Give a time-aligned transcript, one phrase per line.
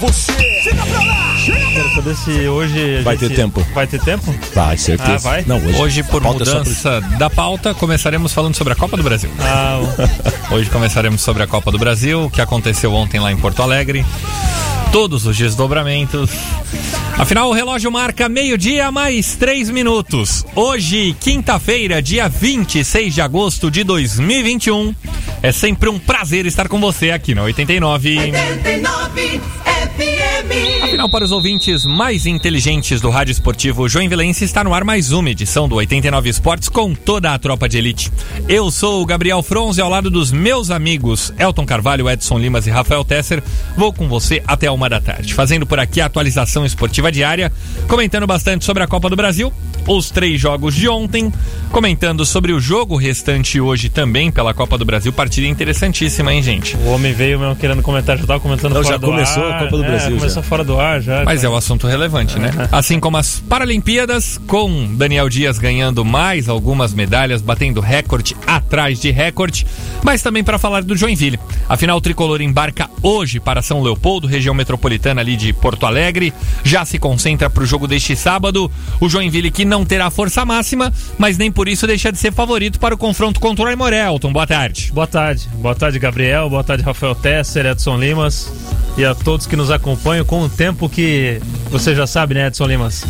[0.00, 0.32] você.
[0.62, 3.02] Chega pra lá, chega Quero saber se hoje.
[3.02, 3.64] Vai ter tempo.
[3.74, 4.34] Vai ter tempo?
[4.54, 5.12] Vai, certeza.
[5.14, 5.44] Ah, vai?
[5.46, 8.96] Não, hoje, Hoje, por a pauta é mudança da pauta, começaremos falando sobre a Copa
[8.96, 9.30] do Brasil.
[9.38, 9.78] Ah,
[10.50, 14.04] Hoje começaremos sobre a Copa do Brasil, que aconteceu ontem lá em Porto Alegre.
[14.90, 16.30] Todos os desdobramentos.
[17.16, 20.44] Afinal, o relógio marca meio-dia mais três minutos.
[20.56, 24.94] Hoje, quinta-feira, dia 26 de agosto de 2021.
[25.42, 28.18] É sempre um prazer estar com você aqui na 89.
[28.18, 29.40] 89
[31.00, 31.00] FM.
[31.00, 35.30] Afinal, para os ouvintes mais inteligentes do rádio esportivo Joinvilense, está no ar mais uma
[35.30, 38.12] edição do 89 Esportes com toda a tropa de elite.
[38.46, 42.70] Eu sou o Gabriel Fronze, ao lado dos meus amigos Elton Carvalho, Edson Limas e
[42.70, 43.42] Rafael Tesser.
[43.78, 47.50] Vou com você até uma da tarde, fazendo por aqui a atualização esportiva diária,
[47.88, 49.50] comentando bastante sobre a Copa do Brasil,
[49.86, 51.32] os três jogos de ontem,
[51.70, 55.12] comentando sobre o jogo restante hoje também pela Copa do Brasil.
[55.12, 56.76] Partida interessantíssima, hein, gente?
[56.76, 59.56] o homem veio mesmo querendo comentar, já tava comentando Não, fora já do começou ar.
[59.56, 60.48] a Copa do É, Brasil, Começou já.
[60.48, 61.24] fora do ar já.
[61.24, 62.50] Mas é um assunto relevante, né?
[62.72, 69.10] Assim como as Paralimpíadas, com Daniel Dias ganhando mais algumas medalhas, batendo recorde atrás de
[69.10, 69.66] recorde,
[70.02, 71.38] mas também para falar do Joinville.
[71.68, 76.32] Afinal, o tricolor embarca hoje para São Leopoldo, região metropolitana ali de Porto Alegre,
[76.64, 78.70] já se concentra para o jogo deste sábado.
[79.00, 82.78] O Joinville que não terá força máxima, mas nem por isso deixa de ser favorito
[82.78, 84.04] para o confronto contra o Aimoré.
[84.06, 84.90] Elton, boa tarde.
[84.92, 85.48] Boa tarde.
[85.54, 86.50] Boa tarde, Gabriel.
[86.50, 88.52] Boa tarde, Rafael Tesser, Edson Limas.
[88.98, 92.66] E a todos que nos acompanham com o tempo que você já sabe, né, Edson
[92.66, 93.04] Limas?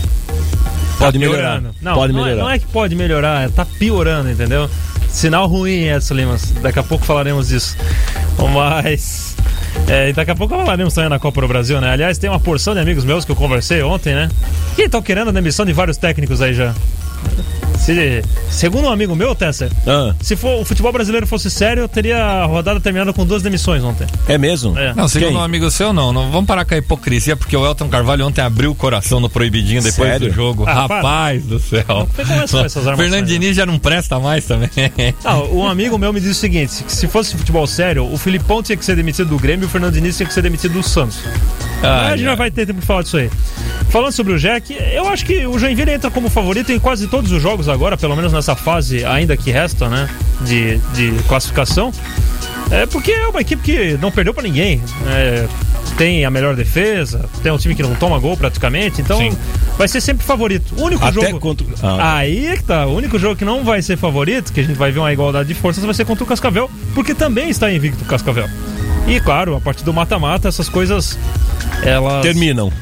[0.99, 1.63] Pode Tá melhorar.
[1.81, 2.43] Não, Pode não é- melhorar.
[2.45, 4.69] Não é, que pode melhorar, é, tá piorando, entendeu?
[5.09, 6.51] Sinal ruim, Edson Limas.
[6.61, 7.77] Daqui a pouco falaremos disso.
[8.55, 9.35] Mas.
[9.89, 11.91] É, e daqui a pouco falaremos também na Copa do Brasil, né?
[11.91, 14.29] Aliás, tem uma porção de amigos meus que eu conversei ontem, né?
[14.77, 16.75] Que estão querendo a demissão de vários técnicos aí já.
[17.81, 21.89] Se, segundo um amigo meu, Tesser, Ah, se for, o futebol brasileiro fosse sério, eu
[21.89, 24.07] teria a rodada terminada com duas demissões ontem.
[24.29, 24.79] é mesmo?
[24.79, 24.93] É.
[24.95, 25.37] Não, segundo Quem?
[25.39, 26.13] um amigo seu, não.
[26.13, 29.31] Não vamos parar com a hipocrisia, porque o Elton Carvalho ontem abriu o coração no
[29.31, 30.29] proibidinho depois Sério?
[30.29, 30.65] do jogo.
[30.67, 31.85] Ah, Rapaz do céu.
[31.89, 32.07] Não
[32.65, 33.27] essas armações, Fernando né?
[33.27, 34.69] Diniz já não presta mais também.
[35.25, 38.63] Ah, um amigo meu me disse o seguinte: que se fosse futebol sério, o Filipão
[38.63, 40.83] tinha que ser demitido do Grêmio e o Fernando Diniz tinha que ser demitido do
[40.83, 41.19] Santos.
[41.83, 42.37] Ai, a gente já ai.
[42.37, 43.31] vai ter tempo de falar disso aí.
[43.89, 47.33] Falando sobre o Jack, eu acho que o Joinville entra como favorito em quase todos
[47.33, 50.09] os jogos agora, pelo menos nessa fase ainda que resta, né?
[50.43, 51.93] De, de classificação.
[52.71, 54.81] É porque é uma equipe que não perdeu pra ninguém.
[55.09, 55.49] É,
[55.97, 59.37] tem a melhor defesa, tem um time que não toma gol praticamente, então Sim.
[59.77, 60.73] vai ser sempre favorito.
[60.77, 61.41] O único Até jogo.
[61.41, 61.67] contra.
[61.83, 62.87] Ah, Aí é que tá.
[62.87, 65.49] O único jogo que não vai ser favorito, que a gente vai ver uma igualdade
[65.49, 68.49] de forças, vai ser contra o Cascavel, porque também está invicto o Cascavel.
[69.09, 71.19] E claro, a partir do mata-mata, essas coisas.
[71.83, 72.23] Elas.
[72.23, 72.73] terminam.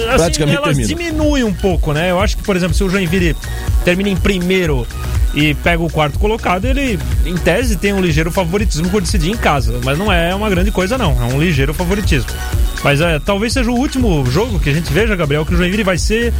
[0.00, 0.88] Assim, praticamente elas termina.
[0.88, 2.10] diminuem um pouco, né?
[2.10, 3.36] Eu acho que, por exemplo, se o Joinville
[3.84, 4.86] termina em primeiro
[5.34, 9.36] e pega o quarto colocado, ele, em tese, tem um ligeiro favoritismo por decidir em
[9.36, 9.80] casa.
[9.84, 11.12] Mas não é uma grande coisa, não.
[11.22, 12.30] É um ligeiro favoritismo.
[12.82, 15.84] Mas é, talvez seja o último jogo que a gente veja, Gabriel, que o Joinville
[15.84, 16.32] vai ser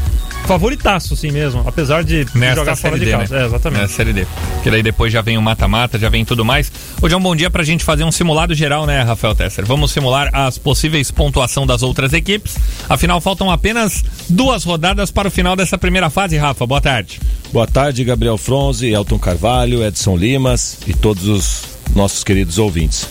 [0.46, 1.62] favoritaço, assim mesmo.
[1.66, 3.34] Apesar de Nesta jogar fora série de D, casa.
[3.36, 3.42] né?
[3.42, 3.80] É, exatamente.
[3.82, 4.26] Nessa série D.
[4.54, 6.70] Porque daí depois já vem o mata-mata, já vem tudo mais.
[7.00, 9.64] Hoje é um bom dia pra gente fazer um simulado geral, né, Rafael Tesser?
[9.64, 12.56] Vamos simular as possíveis pontuação das outras equipes.
[12.88, 16.66] Afinal, faltam apenas duas rodadas para o final dessa primeira fase, Rafa.
[16.66, 17.20] Boa tarde.
[17.52, 21.62] Boa tarde, Gabriel Fronze, Elton Carvalho, Edson Limas e todos os
[21.94, 23.08] nossos queridos ouvintes.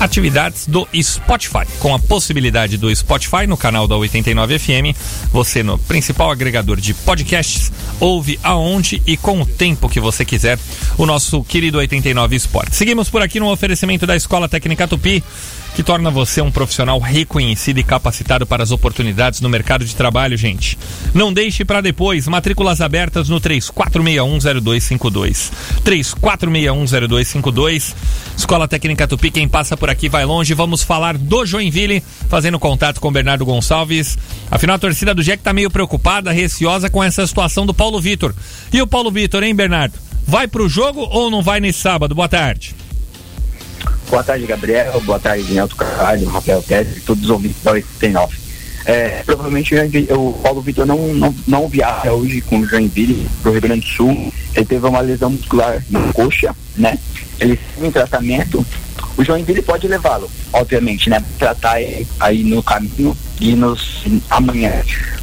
[0.00, 1.66] atividades do Spotify.
[1.80, 4.96] Com a possibilidade do Spotify no canal da 89 FM,
[5.32, 10.58] você no principal agregador de podcasts ouve aonde e com o tempo que você quiser
[10.98, 12.76] o nosso querido 89 Esportes.
[12.76, 15.22] Seguimos por aqui no oferecimento da Escola Técnica Tupi
[15.76, 20.34] que torna você um profissional reconhecido e capacitado para as oportunidades no mercado de trabalho,
[20.34, 20.78] gente.
[21.12, 22.26] Não deixe para depois.
[22.26, 25.52] Matrículas abertas no 34610252.
[25.84, 27.94] 34610252.
[28.34, 30.54] Escola Técnica Tupi, quem passa por aqui vai longe.
[30.54, 34.16] Vamos falar do Joinville, fazendo contato com Bernardo Gonçalves.
[34.50, 38.34] Afinal, a torcida do Jack tá meio preocupada, receosa com essa situação do Paulo Vitor.
[38.72, 39.98] E o Paulo Vitor, hein, Bernardo?
[40.26, 42.14] Vai pro jogo ou não vai nesse sábado?
[42.14, 42.85] Boa tarde.
[44.08, 45.00] Boa tarde, Gabriel.
[45.00, 48.45] Boa tarde, Nelson Carvalho, Rafael Tese, todos os ouvintes da 89.
[48.86, 49.74] É, provavelmente
[50.12, 53.80] o Paulo Vitor não, não, não viaja hoje com o Joinville para o Rio Grande
[53.80, 54.32] do Sul.
[54.54, 56.96] Ele teve uma lesão muscular na coxa, né?
[57.40, 58.64] Ele em tratamento.
[59.16, 61.22] O Joinville pode levá-lo, obviamente, né?
[61.38, 61.78] Tratar
[62.20, 64.72] aí no caminho e nos amanhã.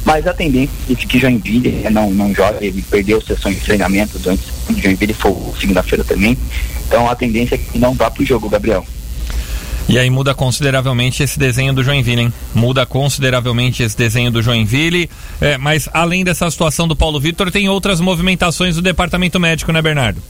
[0.04, 4.18] Mas a tendência é que Joinville né, não, não joga, ele perdeu sessões de treinamento
[4.18, 6.36] durante o Joinville foi segunda-feira também.
[6.86, 8.84] Então a tendência é que não vá para o jogo, Gabriel.
[9.88, 12.32] E aí muda consideravelmente esse desenho do Joinville, hein?
[12.54, 15.10] Muda consideravelmente esse desenho do Joinville.
[15.40, 19.82] É, mas além dessa situação do Paulo Vitor, tem outras movimentações do departamento médico, né,
[19.82, 20.22] Bernardo?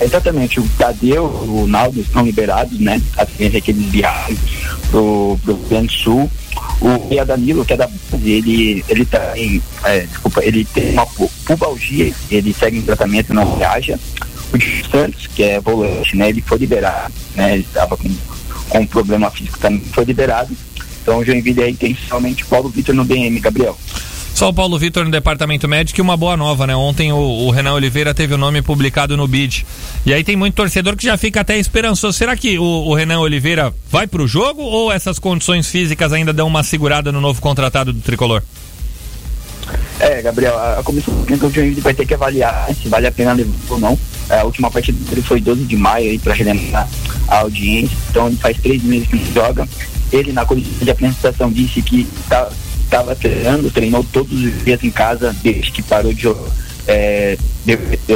[0.00, 3.02] Exatamente, o Tadeu, o Naldo estão liberados, né?
[3.16, 4.36] A tendência é que eles viajam
[4.92, 6.30] Rio Grande do Sul.
[6.80, 10.92] O Ria Danilo, que é da base, ele, ele tá em, é, desculpa, ele tem
[10.92, 13.98] uma pu- pubalgia, ele segue em tratamento, não viaja.
[14.52, 16.30] O Santos, que é volante, né?
[16.30, 17.54] Ele foi liberado, né?
[17.54, 18.08] Ele estava com,
[18.68, 20.56] com um problema físico também, foi liberado.
[21.02, 23.76] Então o Joinville aí tem somente Paulo Vitor no DM, Gabriel.
[24.38, 26.76] Só o Paulo Vitor no departamento médico e uma boa nova, né?
[26.76, 29.66] Ontem o, o Renan Oliveira teve o nome publicado no BID.
[30.06, 32.16] E aí tem muito torcedor que já fica até esperançoso.
[32.16, 36.46] Será que o, o Renan Oliveira vai pro jogo ou essas condições físicas ainda dão
[36.46, 38.40] uma segurada no novo contratado do tricolor?
[39.98, 43.32] É, Gabriel, a, a comissão do Joinville vai ter que avaliar se vale a pena
[43.32, 43.98] levar ou não.
[44.28, 46.88] A última partida dele foi 12 de maio aí para relembrar
[47.26, 47.96] a audiência.
[48.10, 49.68] Então ele faz três meses que não joga.
[50.12, 52.06] Ele na coletiva de apresentação disse que
[52.84, 56.50] estava treinando, treinou todos os dias em casa desde que parou de jogar.
[56.86, 57.36] É,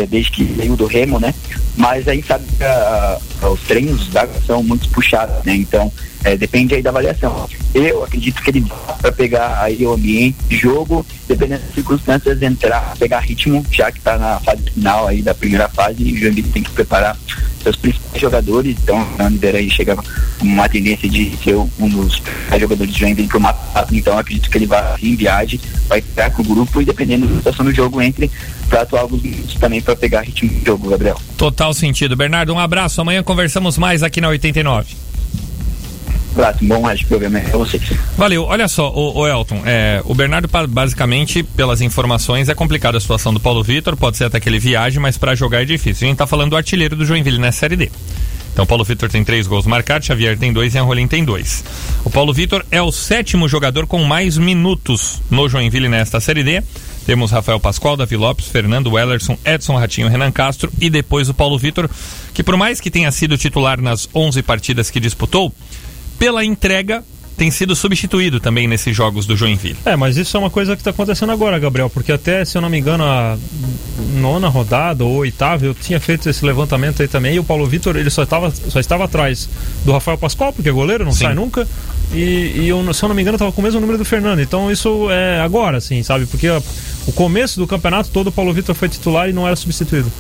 [0.09, 1.35] desde que veio do Remo, né?
[1.77, 5.55] Mas aí sabe que a- a- os treinos da são muito puxados, né?
[5.57, 5.93] Então
[6.25, 7.49] é, depende aí da avaliação.
[7.75, 12.41] Eu acredito que ele vá para pegar aí o ambiente de jogo, dependendo das circunstâncias,
[12.43, 16.17] entrar, pegar ritmo, já que está na fase final aí da primeira fase e o
[16.17, 17.17] Joinville tem que preparar
[17.63, 18.77] seus principais jogadores.
[18.83, 19.97] Então o Ander aí chega
[20.41, 22.23] uma tendência de ser um dos
[22.59, 26.31] jogadores do Joinville para o mata Então acredito que ele vai em viagem, vai estar
[26.31, 28.31] com o grupo e dependendo da situação do jogo, entre
[28.99, 31.21] alguns minutos também para pegar ritmo de jogo, Gabriel.
[31.37, 32.17] Total sentido.
[32.17, 33.01] Bernardo, um abraço.
[33.01, 34.95] Amanhã conversamos mais aqui na 89.
[36.33, 37.83] Abraço, um bom rádio programa para vocês.
[38.17, 38.45] Valeu.
[38.45, 43.35] Olha só, o, o Elton, é, o Bernardo, basicamente, pelas informações, é complicada a situação
[43.35, 43.97] do Paulo Vitor.
[43.97, 46.07] Pode ser até que ele viaje, mas para jogar é difícil.
[46.07, 47.91] A gente tá falando do artilheiro do Joinville nessa Série D.
[48.53, 51.65] Então, o Paulo Vitor tem três gols marcados, Xavier tem dois e Anrolim tem dois.
[52.05, 56.63] O Paulo Vitor é o sétimo jogador com mais minutos no Joinville nesta Série D.
[57.05, 61.59] Temos Rafael Pascoal, Davi Lopes, Fernando Wellerson, Edson Ratinho, Renan Castro e depois o Paulo
[61.59, 61.91] Vitor,
[62.33, 65.53] que por mais que tenha sido titular nas 11 partidas que disputou,
[66.19, 67.05] pela entrega
[67.43, 69.77] tem sido substituído também nesses jogos do Joinville.
[69.85, 72.63] É, mas isso é uma coisa que está acontecendo agora, Gabriel, porque até, se eu
[72.63, 73.37] não me engano, a
[74.15, 77.97] nona rodada ou oitava, eu tinha feito esse levantamento aí também, e o Paulo Vitor,
[77.97, 79.49] ele só estava, só estava atrás
[79.85, 81.25] do Rafael Pascoal, porque é goleiro, não Sim.
[81.25, 81.67] sai nunca,
[82.13, 84.41] e, e eu, se eu não me engano, estava com o mesmo número do Fernando,
[84.41, 86.63] então isso é agora, assim, sabe, porque ó,
[87.09, 90.13] o começo do campeonato todo o Paulo Vitor foi titular e não era substituído.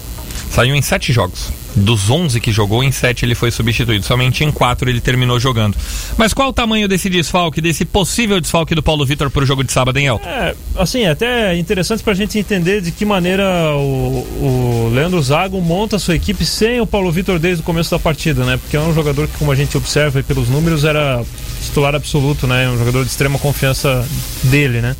[0.53, 1.51] Saiu em sete jogos.
[1.75, 4.05] Dos 11 que jogou, em sete ele foi substituído.
[4.05, 5.75] Somente em quatro ele terminou jogando.
[6.19, 9.73] Mas qual o tamanho desse desfalque, desse possível desfalque do Paulo Vitor pro jogo de
[9.73, 10.29] sábado, hein, Elton?
[10.29, 13.45] É, assim, é até interessante pra gente entender de que maneira
[13.77, 17.91] o, o Leandro Zago monta a sua equipe sem o Paulo Vitor desde o começo
[17.91, 18.59] da partida, né?
[18.59, 21.25] Porque é um jogador que, como a gente observa pelos números, era
[21.65, 22.69] titular absoluto, né?
[22.69, 24.07] Um jogador de extrema confiança
[24.45, 24.95] dele, né?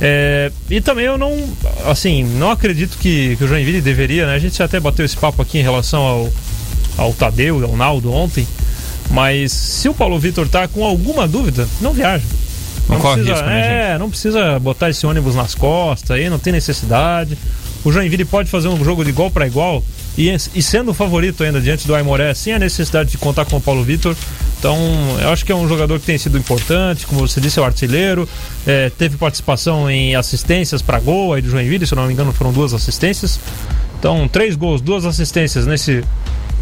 [0.00, 1.32] É, e também eu não,
[1.86, 4.34] assim, não acredito que, que o Joinville deveria, né?
[4.34, 6.32] A gente até bateu esse papo aqui em relação ao,
[6.98, 8.46] ao Tadeu e ao Naldo ontem,
[9.10, 12.24] mas se o Paulo Vitor tá com alguma dúvida, não viaja.
[12.88, 16.38] Não corre precisa, risco, né, É, não precisa botar esse ônibus nas costas aí, não
[16.38, 17.36] tem necessidade.
[17.84, 19.82] O Joinville pode fazer um jogo de igual para igual
[20.16, 23.56] e, e sendo o favorito ainda diante do Aimoré, sem a necessidade de contar com
[23.56, 24.16] o Paulo Vitor.
[24.58, 24.78] Então,
[25.20, 27.64] eu acho que é um jogador que tem sido importante, como você disse, é o
[27.64, 28.28] artilheiro.
[28.66, 32.32] é, teve participação em assistências para gol aí do Joinville, se eu não me engano,
[32.32, 33.38] foram duas assistências.
[33.98, 36.02] Então, três gols, duas assistências nesse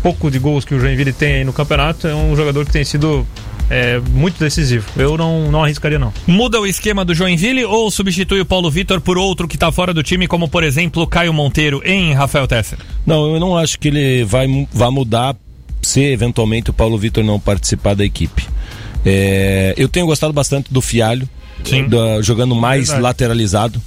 [0.03, 2.07] pouco de gols que o Joinville tem aí no campeonato.
[2.07, 3.27] É um jogador que tem sido
[3.71, 4.87] é, muito decisivo.
[4.97, 6.13] Eu não, não arriscaria, não.
[6.27, 9.93] Muda o esquema do Joinville ou substitui o Paulo Vitor por outro que tá fora
[9.95, 12.79] do time, como por exemplo o Caio Monteiro em Rafael Tesser?
[13.07, 15.35] Não, eu não acho que ele vai, vai mudar
[15.83, 18.47] se eventualmente o Paulo Vitor não participar da equipe.
[19.05, 21.29] É, eu tenho gostado bastante do Fialho,
[21.63, 21.89] Sim.
[21.89, 23.03] da- jogando mais Verdade.
[23.03, 23.83] lateralizado.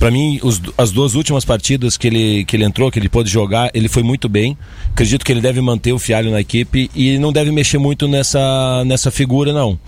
[0.00, 3.28] Para mim, os- as duas últimas partidas que ele, que ele entrou, que ele pôde
[3.30, 4.56] jogar, ele foi muito bem.
[4.92, 8.82] Acredito que ele deve manter o Fialho na equipe e não deve mexer muito nessa,
[8.86, 9.78] nessa figura, não.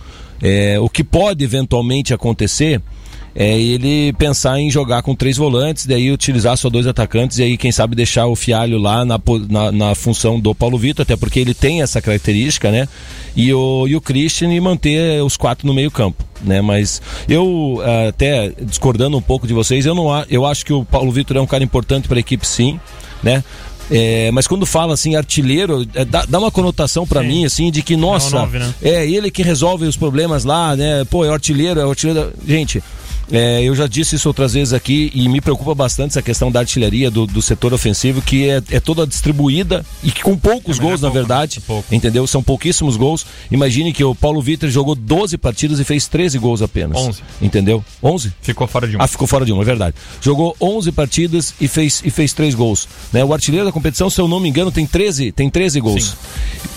[0.42, 2.80] É, o que pode eventualmente acontecer
[3.34, 7.56] é ele pensar em jogar com três volantes, daí utilizar só dois atacantes e aí,
[7.56, 11.40] quem sabe, deixar o Fialho lá na, na, na função do Paulo Vitor, até porque
[11.40, 12.86] ele tem essa característica, né?
[13.34, 16.60] E o, e o Christian e manter os quatro no meio-campo, né?
[16.60, 20.84] Mas eu, ah, até discordando um pouco de vocês, eu, não, eu acho que o
[20.84, 22.78] Paulo Vitor é um cara importante para a equipe, sim,
[23.22, 23.42] né?
[23.90, 27.82] É, mas quando fala assim, artilheiro, é, dá, dá uma conotação para mim, assim, de
[27.82, 28.74] que, nossa, nove, né?
[28.82, 31.04] é ele que resolve os problemas lá, né?
[31.04, 32.32] Pô, é artilheiro, é artilheiro.
[32.46, 32.82] Gente,
[33.30, 36.60] é, eu já disse isso outras vezes aqui e me preocupa bastante essa questão da
[36.60, 40.80] artilharia, do, do setor ofensivo, que é, é toda distribuída e que com poucos É,
[40.80, 41.62] é gols, na pouco, verdade.
[41.68, 41.82] né?
[41.90, 41.94] É.
[41.94, 42.26] Entendeu?
[42.26, 43.24] São pouquíssimos gols.
[43.50, 46.96] Imagine que o Paulo Vitor jogou 12 partidas e fez 13 gols apenas.
[46.98, 47.20] 11.
[47.40, 47.84] Entendeu?
[48.02, 48.32] 11?
[48.42, 49.02] Ficou fora de um.
[49.02, 49.96] Ah, ficou fora de uma, é verdade.
[50.20, 52.88] Jogou 11 partidas e fez, e fez 3 gols.
[53.12, 53.24] Né?
[53.24, 56.14] O artilheiro da competição, se eu não me engano, tem 13, tem 13 gols.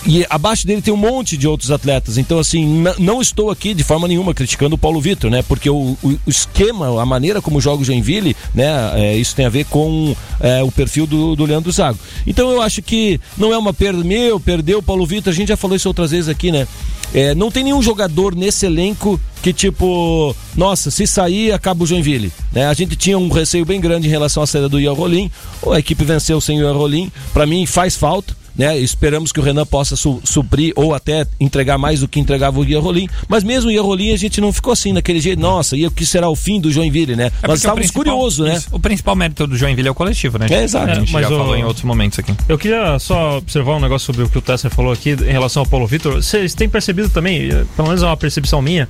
[0.06, 2.16] E abaixo dele tem um monte de outros atletas.
[2.18, 5.42] Então, assim, não estou aqui de forma nenhuma criticando o Paulo Vitor, né?
[5.42, 8.66] Porque o- o esquema, a maneira como joga o Joinville, né?
[8.94, 11.98] é, isso tem a ver com é, o perfil do, do Leandro Zago.
[12.26, 14.02] Então, eu acho que não é uma perda.
[14.04, 16.66] Meu, perdeu o Paulo Vitor, a gente já falou isso outras vezes aqui, né?
[17.14, 22.32] É, não tem nenhum jogador nesse elenco que tipo, nossa, se sair acaba o Joinville.
[22.52, 22.66] Né?
[22.66, 25.30] A gente tinha um receio bem grande em relação à saída do Ian Rolim.
[25.72, 27.10] A equipe venceu sem o Ian Rolim.
[27.32, 28.34] Para mim faz falta.
[28.58, 28.78] Né?
[28.78, 32.64] Esperamos que o Renan possa su- suprir ou até entregar mais do que entregava o
[32.64, 33.06] Ian Rolim.
[33.28, 35.38] Mas mesmo o Ian Rolim a gente não ficou assim daquele jeito.
[35.40, 37.30] Nossa, e o que será o fim do Joinville, né?
[37.42, 38.62] É Nós estávamos curiosos, né?
[38.72, 40.46] O principal mérito do Joinville é o coletivo, né?
[40.50, 40.90] É, exato.
[40.90, 42.32] A gente É, mas já o- falou em outros momentos aqui.
[42.48, 45.62] Eu queria só observar um negócio sobre o que o Tesser falou aqui em relação
[45.62, 46.14] ao Paulo Vitor.
[46.14, 48.88] Vocês têm percebido também, eh, pelo menos é uma percepção minha,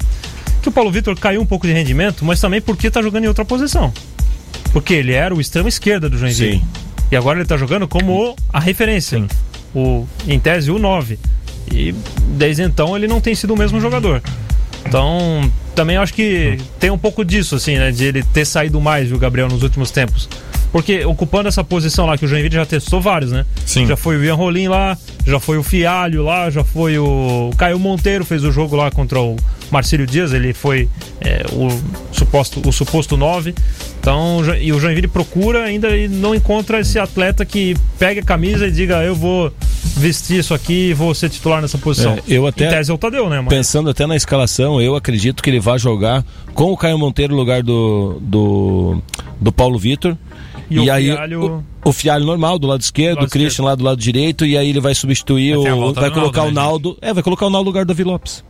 [0.62, 3.28] que o Paulo Vitor caiu um pouco de rendimento, mas também porque tá jogando em
[3.28, 3.92] outra posição.
[4.72, 6.58] Porque ele era o extremo esquerda do Joinville.
[6.58, 6.62] Sim.
[7.10, 9.24] E agora ele tá jogando como a referência.
[9.76, 11.18] O, em tese, o 9.
[11.70, 11.94] E
[12.28, 14.22] desde então ele não tem sido o mesmo jogador.
[14.86, 17.90] Então, também acho que tem um pouco disso, assim, né?
[17.90, 20.28] De ele ter saído mais, viu, Gabriel, nos últimos tempos.
[20.72, 23.44] Porque ocupando essa posição lá, que o Joinville já testou vários, né?
[23.64, 23.86] Sim.
[23.86, 27.78] Já foi o Ian Rolim lá, já foi o Fialho lá, já foi o Caio
[27.78, 29.36] Monteiro, fez o jogo lá contra o
[29.70, 30.88] Marcílio Dias, ele foi
[31.20, 31.68] é, o,
[32.12, 33.54] suposto, o suposto 9.
[34.00, 38.66] Então, e o Joinville procura ainda e não encontra esse atleta que pega a camisa
[38.66, 39.52] e diga, eu vou
[39.96, 42.12] vestir isso aqui e vou ser titular nessa posição.
[42.12, 43.48] É, eu até- Em tese é o Tadeu, né, mano?
[43.48, 47.38] Pensando até na escalação, eu acredito que ele vai jogar com o Caio Monteiro no
[47.40, 49.02] lugar do, do,
[49.40, 50.16] do Paulo Vitor.
[50.68, 53.64] E o aí Fialho- o, o Fialho normal do lado esquerdo, Do lado o Christian
[53.64, 55.92] lá do lado direito, e aí ele vai substituir o.
[55.92, 56.98] Vai colocar Naldo, o né, Naldo.
[57.00, 58.42] É, vai colocar o Naldo no lugar do Davi Lopes.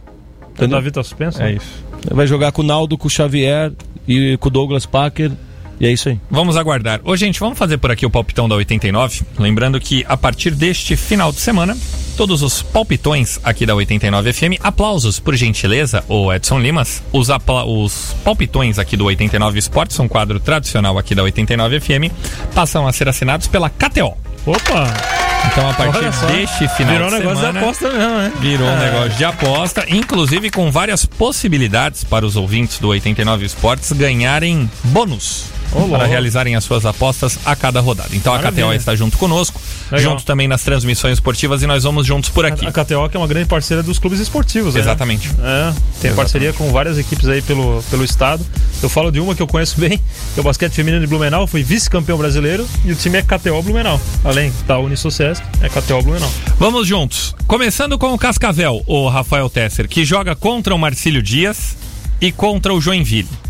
[0.64, 0.68] O?
[0.68, 1.42] Davi tá suspenso?
[1.42, 1.84] É isso.
[2.10, 3.72] Vai jogar com o Naldo, com o Xavier
[4.06, 5.30] e com o Douglas Packer.
[5.78, 6.18] E é isso aí.
[6.30, 7.00] Vamos aguardar.
[7.04, 9.20] Ô, gente, vamos fazer por aqui o palpitão da 89.
[9.38, 11.76] Lembrando que a partir deste final de semana,
[12.16, 17.02] todos os palpitões aqui da 89 FM, aplausos por gentileza, o Edson Limas.
[17.12, 22.10] Os, apla- os palpitões aqui do 89 Esportes, um quadro tradicional aqui da 89 FM,
[22.54, 24.16] passam a ser assinados pela KTO.
[24.46, 25.25] Opa!
[25.52, 27.52] Então, a partir deste final Virou um de negócio semana...
[27.52, 28.32] da aposta mesmo, né?
[28.40, 28.90] Virou um É.
[28.90, 35.44] negócio de aposta, inclusive com várias possibilidades para os ouvintes do 89 Esportes ganharem bônus
[35.90, 38.10] Para realizarem as suas apostas a cada rodada.
[38.12, 38.66] Então a Maravilha.
[38.66, 39.60] KTO está junto conosco.
[39.90, 40.12] Legal.
[40.12, 42.66] junto também nas transmissões esportivas e nós vamos juntos por aqui.
[42.66, 44.80] A KTO que é uma grande parceira dos clubes esportivos, né?
[44.80, 45.30] Exatamente.
[45.40, 48.44] É, tem parceria com várias equipes aí pelo, pelo estado.
[48.82, 51.46] Eu falo de uma que eu conheço bem, que é o basquete feminino de Blumenau,
[51.46, 54.00] fui vice-campeão brasileiro e o time é KTO Blumenau.
[54.24, 56.30] Além da Unisocesc, é KTO Blumenau.
[56.58, 57.34] Vamos juntos.
[57.46, 61.76] Começando com o Cascavel, o Rafael Tesser, que joga contra o Marcílio Dias
[62.20, 63.45] e contra o Joinville.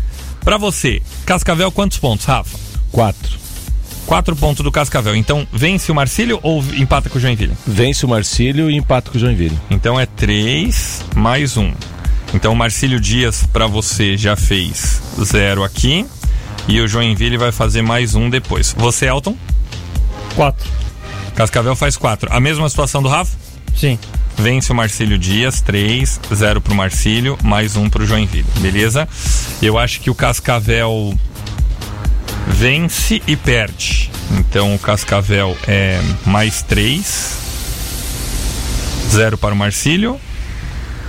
[0.47, 2.57] Pra você, Cascavel, quantos pontos, Rafa?
[2.89, 3.37] Quatro.
[4.05, 5.13] Quatro pontos do Cascavel.
[5.13, 7.51] Então, vence o Marcílio ou empata com o Joinville?
[7.67, 9.59] Vence o Marcílio e empata com o Joinville.
[9.69, 11.73] Então é três mais um.
[12.33, 16.05] Então o Marcílio Dias pra você já fez zero aqui.
[16.65, 18.73] E o Joinville vai fazer mais um depois.
[18.77, 19.35] Você, Elton?
[20.33, 20.71] Quatro.
[21.35, 22.29] Cascavel faz quatro.
[22.31, 23.35] A mesma situação do Rafa?
[23.75, 23.99] Sim.
[24.37, 29.09] Vence o Marcílio Dias, 3, 0 pro Marcílio, mais um pro Joinville, beleza?
[29.63, 31.17] Eu acho que o Cascavel
[32.45, 34.11] vence e perde.
[34.37, 37.39] Então o Cascavel é mais 3,
[39.09, 40.19] 0 para o Marcílio,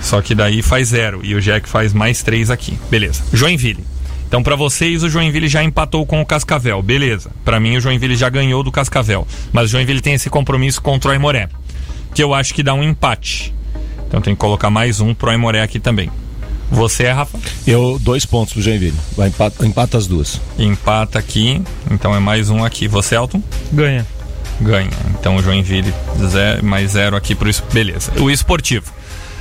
[0.00, 3.23] só que daí faz 0 e o Jack faz mais 3 aqui, beleza?
[3.30, 3.85] Joinville.
[4.26, 7.30] Então para vocês o Joinville já empatou com o Cascavel, beleza?
[7.44, 11.11] Para mim o Joinville já ganhou do Cascavel, mas o Joinville tem esse compromisso contra
[11.11, 11.50] o Aimoré
[12.18, 13.54] que eu acho que dá um empate.
[14.08, 16.10] Então tem que colocar mais um pro Aimoré aqui também.
[16.68, 17.38] Você é, Rafa?
[17.64, 18.98] Eu, dois pontos pro Joinville.
[19.16, 20.40] Vai empata, empata as duas.
[20.58, 22.88] Empata aqui, então é mais um aqui.
[22.88, 23.40] Você, Elton?
[23.72, 24.04] Ganha.
[24.60, 24.90] Ganha.
[25.10, 25.94] Então o Joinville
[26.26, 27.48] zero, mais zero aqui pro...
[27.72, 28.10] Beleza.
[28.20, 28.92] O esportivo.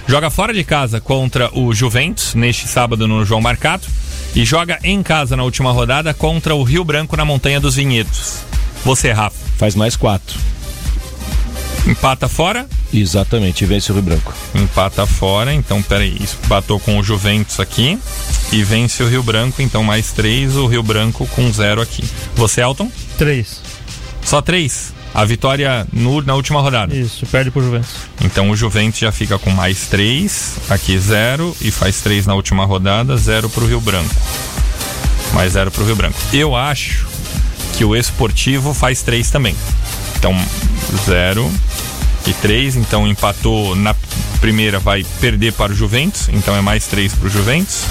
[0.08, 3.90] Joga fora de casa contra o Juventus, neste sábado no João Marcato.
[4.36, 8.36] E joga em casa na última rodada contra o Rio Branco na Montanha dos Vinhedos.
[8.86, 9.36] Você, Rafa?
[9.58, 10.38] Faz mais quatro.
[11.88, 12.68] Empata fora?
[12.94, 14.34] Exatamente, e vence o Rio Branco.
[14.54, 17.98] Empata fora, então peraí, empatou com o Juventus aqui
[18.52, 22.04] e vence o Rio Branco, então mais três, o Rio Branco com zero aqui.
[22.36, 22.92] Você, Elton?
[23.18, 23.62] Três.
[24.24, 24.94] Só três.
[25.14, 26.94] A vitória no- na última rodada.
[26.96, 27.90] Isso, perde pro Juventus.
[28.22, 32.66] Então o Juventus já fica com mais três, aqui zero, e faz três na última
[32.66, 34.14] rodada, zero pro Rio Branco.
[35.34, 36.20] Mais zero pro Rio Branco.
[36.34, 37.08] Eu acho
[37.78, 39.56] que o Esportivo faz três também.
[40.20, 40.36] Então,
[41.06, 41.52] zero
[42.28, 43.96] e três, então empatou na
[44.42, 47.84] primeira, vai perder para o Juventus, então é mais três pro Juventus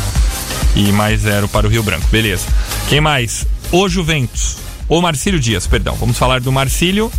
[0.74, 2.06] e mais zero para o Rio Branco.
[2.10, 2.44] Beleza.
[2.88, 3.46] Quem mais?
[3.72, 4.58] O Juventus.
[4.88, 5.94] O Marcílio Dias, perdão.
[5.96, 7.10] Vamos falar do Marcílio,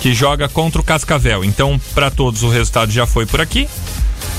[0.00, 1.44] que joga contra o Cascavel.
[1.44, 3.68] Então, para todos, o resultado já foi por aqui.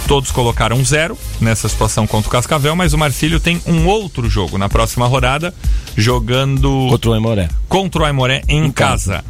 [0.07, 4.57] Todos colocaram zero nessa situação contra o Cascavel, mas o Marcílio tem um outro jogo
[4.57, 5.53] na próxima rodada,
[5.95, 7.49] jogando Contra o Aimoré.
[7.69, 9.23] contra o Aimoré em, casa.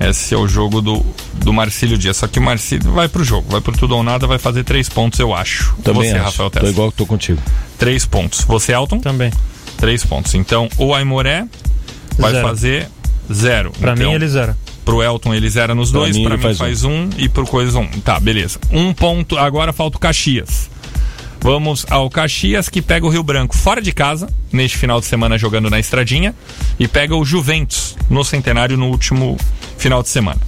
[0.00, 2.16] Esse é o jogo do, do Marcílio Dias.
[2.16, 4.88] Só que o Marcílio vai pro jogo, vai pro tudo ou nada, vai fazer três
[4.88, 5.74] pontos, eu acho.
[5.84, 6.24] Também Você, acho.
[6.24, 6.70] Rafael Tô Tessa.
[6.72, 7.40] igual que tô contigo.
[7.78, 8.40] Três pontos.
[8.42, 8.98] Você, Elton?
[9.00, 9.30] Também.
[9.76, 10.34] Três pontos.
[10.34, 11.44] Então, o Aimoré
[12.18, 12.48] vai Zero.
[12.48, 12.88] fazer
[13.32, 13.72] zero.
[13.78, 14.56] Pra então, mim, ele zera.
[14.84, 17.08] Pro Elton ele zera nos Pra dois, mim, pra mim faz faz um.
[17.18, 17.86] e pro Coisa um.
[17.86, 18.58] Tá, beleza.
[18.72, 19.36] Um ponto.
[19.36, 20.70] Agora falta o Caxias.
[21.42, 25.38] Vamos ao Caxias que pega o Rio Branco fora de casa, neste final de semana
[25.38, 26.34] jogando na Estradinha,
[26.78, 29.38] e pega o Juventus no Centenário no último
[29.78, 30.40] final de semana.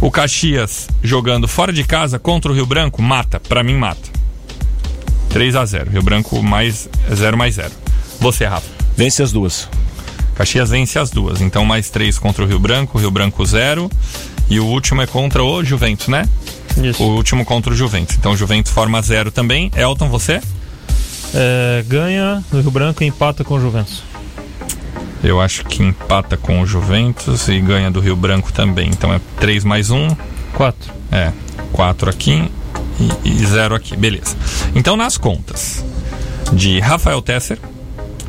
[0.00, 3.38] O Caxias jogando fora de casa contra o Rio Branco, mata.
[3.38, 4.08] Pra mim, mata.
[5.28, 7.70] 3 a 0 Rio Branco mais 0 mais 0.
[8.18, 8.66] Você, Rafa.
[8.96, 9.68] Vence as duas.
[10.34, 11.40] Caxias vence as duas.
[11.40, 13.90] Então mais três contra o Rio Branco, Rio Branco zero.
[14.48, 16.26] E o último é contra o Juventus, né?
[16.76, 17.02] Isso.
[17.02, 18.16] O último contra o Juventus.
[18.16, 19.70] Então o Juventus forma zero também.
[19.74, 20.40] Elton, você?
[21.34, 24.02] É, ganha no Rio Branco e empata com o Juventus.
[25.22, 28.88] Eu acho que empata com o Juventus e ganha do Rio Branco também.
[28.88, 30.16] Então é 3 mais 1.
[30.54, 30.92] Quatro.
[31.12, 31.32] É,
[31.72, 32.50] 4 aqui
[33.24, 33.96] e, e 0 aqui.
[33.96, 34.36] Beleza.
[34.74, 35.84] Então nas contas
[36.52, 37.58] de Rafael Tesser,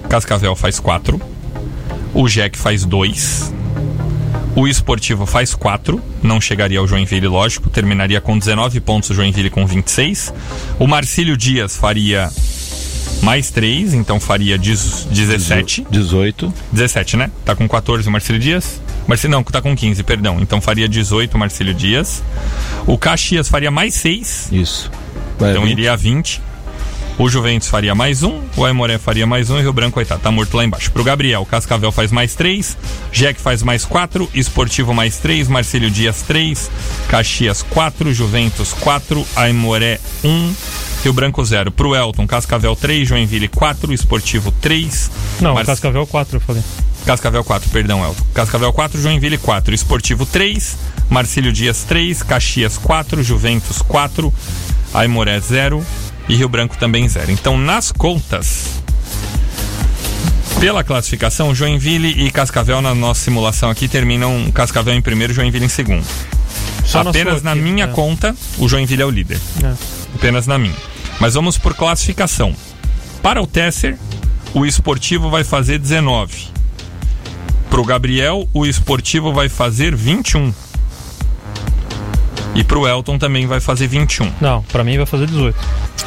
[0.10, 1.20] Cascavel faz 4.
[2.14, 3.54] O Jack faz 2.
[4.56, 6.02] O Esportivo faz 4.
[6.22, 7.70] Não chegaria ao Joinville, lógico.
[7.70, 10.34] Terminaria com 19 pontos o Joinville com 26.
[10.78, 12.30] O Marcílio Dias faria
[13.22, 15.88] mais 3, então faria 10 17.
[15.90, 16.54] 18.
[16.72, 17.32] 17, né?
[17.46, 18.82] Tá com 14 o Marcílio Dias.
[19.08, 20.38] Marcílio, não, tá com 15, perdão.
[20.42, 22.24] Então faria 18 o Marcílio Dias.
[22.86, 24.92] O Caxias faria mais 6, Isso.
[25.40, 25.72] Vai, então 20.
[25.72, 26.42] iria a 20.
[27.18, 30.22] O Juventus faria mais um, o Aimoré faria mais um e o Rio Branco, coitado,
[30.22, 30.92] tá morto lá embaixo.
[30.92, 32.76] Pro Gabriel, Cascavel faz mais 3,
[33.12, 36.72] Jack faz mais 4, Esportivo mais 3, Marcílio Dias 3,
[37.10, 40.54] Caxias 4, Juventus 4, Aimoré 1,
[41.04, 41.72] Rio Branco 0.
[41.72, 45.12] Pro Elton, Cascavel 3, Joinville 4, Esportivo 3.
[45.42, 46.64] Não, Mar- Cascavel 4, eu falei.
[47.06, 48.24] Cascavel 4, perdão, Elton.
[48.34, 50.76] Cascavel 4, Joinville 4, Esportivo 3,
[51.08, 54.34] Marcílio Dias 3, Caxias 4, Juventus 4,
[54.94, 55.86] Aimoré 0
[56.32, 57.30] e Rio Branco também 0.
[57.30, 58.82] Então, nas contas,
[60.60, 65.70] Pela classificação, Joinville e Cascavel na nossa simulação aqui terminam Cascavel em primeiro, Joinville em
[65.70, 66.06] segundo.
[66.86, 67.94] Só na Apenas na aqui, minha né?
[67.94, 69.40] conta, o Joinville é o líder.
[69.64, 69.74] É.
[70.16, 70.76] Apenas na minha.
[71.20, 72.56] Mas vamos por classificação.
[73.24, 73.98] Para o Tesser,
[74.54, 76.48] o esportivo vai fazer 19.
[77.70, 80.54] Para o Gabriel, o esportivo vai fazer 21.
[82.54, 84.32] E para o Elton também vai fazer 21.
[84.42, 85.58] Não, pra mim vai fazer 18.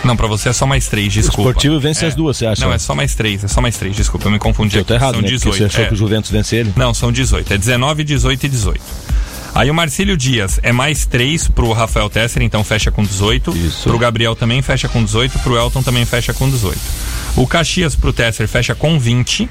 [0.04, 1.50] Não, para você é só mais 3, desculpa.
[1.50, 2.08] esportivo vence É.
[2.08, 2.64] as duas, você acha?
[2.66, 4.76] Não, é só mais 3, é só mais 3, desculpa, eu me confundi.
[4.76, 5.28] Eu tô errado, São né?
[5.28, 5.56] Porque 18.
[5.56, 5.88] você achou é.
[5.88, 6.72] que o Juventus vence ele?
[6.76, 7.54] Não, são 18.
[7.54, 8.80] É 19, 18 e 18.
[9.54, 13.56] Aí o Marcílio Dias é mais 3 pro Rafael Tesser, então fecha com 18.
[13.56, 13.88] Isso.
[13.88, 15.38] Pro Gabriel também fecha com 18.
[15.38, 16.76] Pro Elton também fecha com 18.
[17.36, 19.48] O Caxias pro Tesser fecha com 20.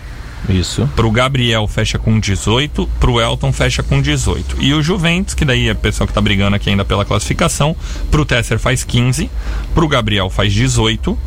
[0.49, 0.89] Isso.
[0.95, 2.88] Pro Gabriel fecha com 18.
[2.99, 4.58] Pro Elton fecha com 18.
[4.62, 7.75] E o Juventus, que daí é a pessoa que tá brigando aqui ainda pela classificação.
[8.12, 9.29] Pro Tesser faz 15.
[9.73, 11.17] Pro Gabriel faz 18.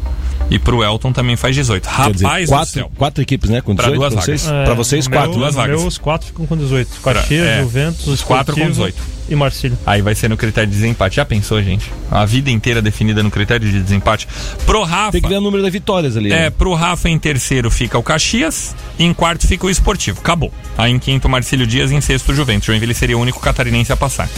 [0.50, 1.88] E pro Elton também faz 18.
[1.88, 2.92] Quer dizer, Rapaz do quatro, céu.
[2.96, 3.60] quatro equipes, né?
[3.62, 4.44] Com Pra 18 duas pra vocês?
[4.44, 4.64] vagas.
[4.64, 5.30] Pra vocês, no quatro.
[5.30, 5.78] Meu, duas no vagas.
[5.80, 7.00] meu, os quatro ficam com 18.
[7.02, 9.15] Caxias, é, Juventus, os quatro com Esportivo 18.
[9.28, 9.76] E Marcílio.
[9.84, 11.16] Aí vai ser no critério de desempate.
[11.16, 11.90] Já pensou, gente?
[12.10, 14.28] A vida inteira definida no critério de desempate.
[14.64, 15.12] Pro Rafa.
[15.12, 16.32] Tem que ver o número de vitórias ali.
[16.32, 16.50] É, né?
[16.50, 20.20] pro Rafa em terceiro fica o Caxias, e em quarto fica o Esportivo.
[20.20, 20.52] Acabou.
[20.78, 22.66] Aí em quinto, Marcílio Dias, em sexto, o Juventus.
[22.66, 24.28] Joinville seria o único catarinense a passar.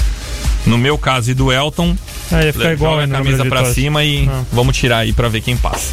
[0.66, 1.96] No meu caso e do Elton,
[2.31, 3.74] Ah, ia ficar igual joga aí a no camisa vitórias.
[3.74, 4.42] cima e Ah.
[4.53, 5.92] vamos tirar aí pra ver quem passa.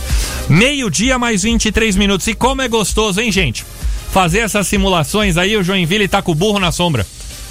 [0.50, 2.28] Meio-dia mais 23 minutos.
[2.28, 3.66] E como é gostoso, hein, gente?
[4.12, 7.06] Fazer essas simulações aí, o Joinville tá com o burro na sombra.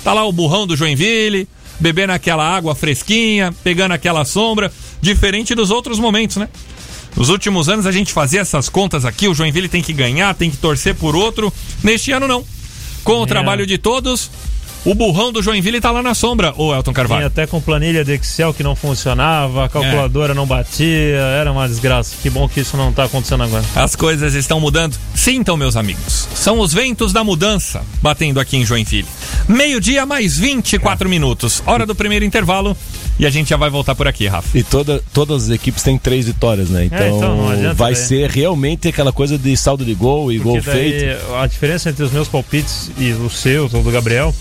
[0.04, 1.48] Tá lá o burrão do Joinville,
[1.80, 6.48] bebendo aquela água fresquinha, pegando aquela sombra, diferente dos outros momentos, né?
[7.16, 10.50] Nos últimos anos a gente fazia essas contas aqui, o Joinville tem que ganhar, tem
[10.50, 11.52] que torcer por outro.
[11.82, 12.44] Neste ano não.
[13.02, 13.26] Com o É.
[13.26, 14.30] trabalho de todos,
[14.84, 17.26] o burrão do Joinville tá lá na sombra, ô Elton Carvalho.
[17.26, 20.34] até com planilha de Excel que não funcionava, a calculadora É.
[20.36, 22.14] não batia, era uma desgraça.
[22.22, 23.64] Que bom que isso não tá acontecendo agora.
[23.74, 24.96] As coisas estão mudando.
[25.14, 26.28] Sintam, meus amigos.
[26.34, 29.08] São os ventos da mudança batendo aqui em Joinville.
[29.48, 31.62] Meio-dia mais 24 minutos.
[31.66, 32.76] Hora do primeiro intervalo.
[33.18, 34.58] E a gente já vai voltar por aqui, Rafa.
[34.58, 36.86] E toda, todas as equipes têm três vitórias, né?
[36.86, 38.02] Então, então não adianta vai daí.
[38.02, 41.34] ser realmente aquela coisa de saldo de gol e gol Porque daí, feito.
[41.36, 44.34] a diferença entre os meus palpites e os seus, ou do Gabriel,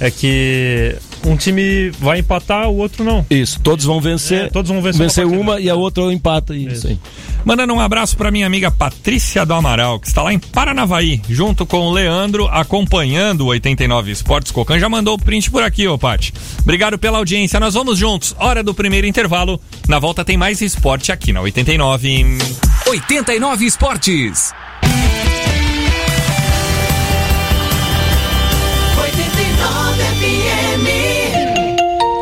[0.00, 3.24] é que um time vai empatar, o outro não.
[3.28, 4.46] Isso, todos vão vencer.
[4.46, 5.60] É, todos vão vencer uma uma partida.
[5.60, 6.56] e a outra empata.
[6.56, 6.86] Isso, Isso.
[6.88, 6.98] aí.
[7.44, 11.64] Mandando um abraço para minha amiga Patrícia do Amaral, que está lá em Paranavaí, junto
[11.64, 14.52] com o Leandro, acompanhando o 89 Esportes.
[14.52, 16.32] Cocan já mandou o print por aqui, ô Pati.
[16.60, 17.60] Obrigado pela audiência.
[17.60, 18.34] Nós vamos juntos.
[18.38, 19.60] Hora do primeiro intervalo.
[19.88, 22.38] Na volta tem mais esporte aqui na 89.
[22.86, 24.52] 89 Esportes.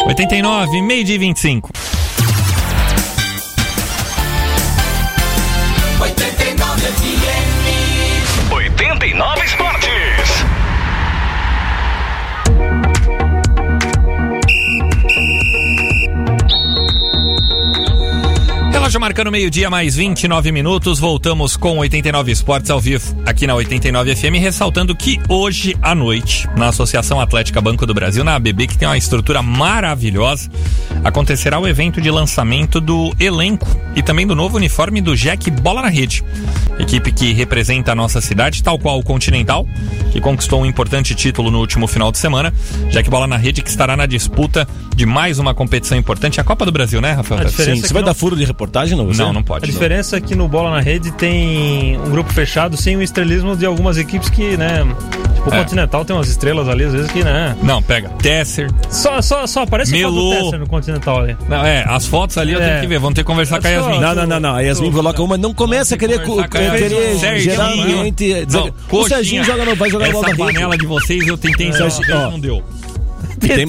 [0.09, 1.71] 89, meio dia e 25.
[18.89, 20.99] Relógio marcando meio-dia, mais 29 minutos.
[20.99, 26.49] Voltamos com 89 Esportes ao vivo aqui na 89 FM, ressaltando que hoje à noite,
[26.57, 30.49] na Associação Atlética Banco do Brasil, na ABB, que tem uma estrutura maravilhosa,
[31.05, 35.83] acontecerá o evento de lançamento do elenco e também do novo uniforme do Jack Bola
[35.83, 36.25] na Rede.
[36.79, 39.67] Equipe que representa a nossa cidade, tal qual o Continental,
[40.13, 42.55] que conquistou um importante título no último final de semana.
[42.91, 46.65] Jack Bola na Rede que estará na disputa de mais uma competição importante, a Copa
[46.65, 47.49] do Brasil, né, Rafael?
[47.51, 49.07] Sim, é você vai não- dar furo de reportagem, não?
[49.07, 49.23] Você?
[49.23, 49.67] Não, não A pode.
[49.67, 53.65] diferença é que no Bola na Rede tem um grupo fechado sem o estrelismo de
[53.67, 54.87] algumas equipes que, né?
[55.35, 55.59] Tipo, o É.
[55.59, 57.57] Continental tem umas estrelas ali, às vezes que, né?
[57.63, 58.09] Não, pega.
[58.21, 58.71] Tesser.
[58.91, 61.37] Só, só, só aparece o foto do Tesser no Continental ali.
[61.49, 62.69] Não, é, as fotos ali eu É.
[62.69, 62.99] tenho que ver.
[62.99, 64.01] Vamos ter que conversar com a É Yasmin.
[64.01, 64.55] Não, não, não, não.
[64.55, 65.37] A Yasmin coloca uma.
[65.39, 67.19] Não começa a querer, a querer.
[67.19, 67.83] Serginho, gerar não.
[67.83, 68.45] ambiente.
[68.45, 69.09] dizer- Não, o coxinha.
[69.17, 70.53] Serginho joga no, vai jogar Essa bola na rede.
[70.55, 72.31] panela de vocês eu tentei vez, ó.
[72.31, 72.63] não deu.
[73.39, 73.67] Tem-.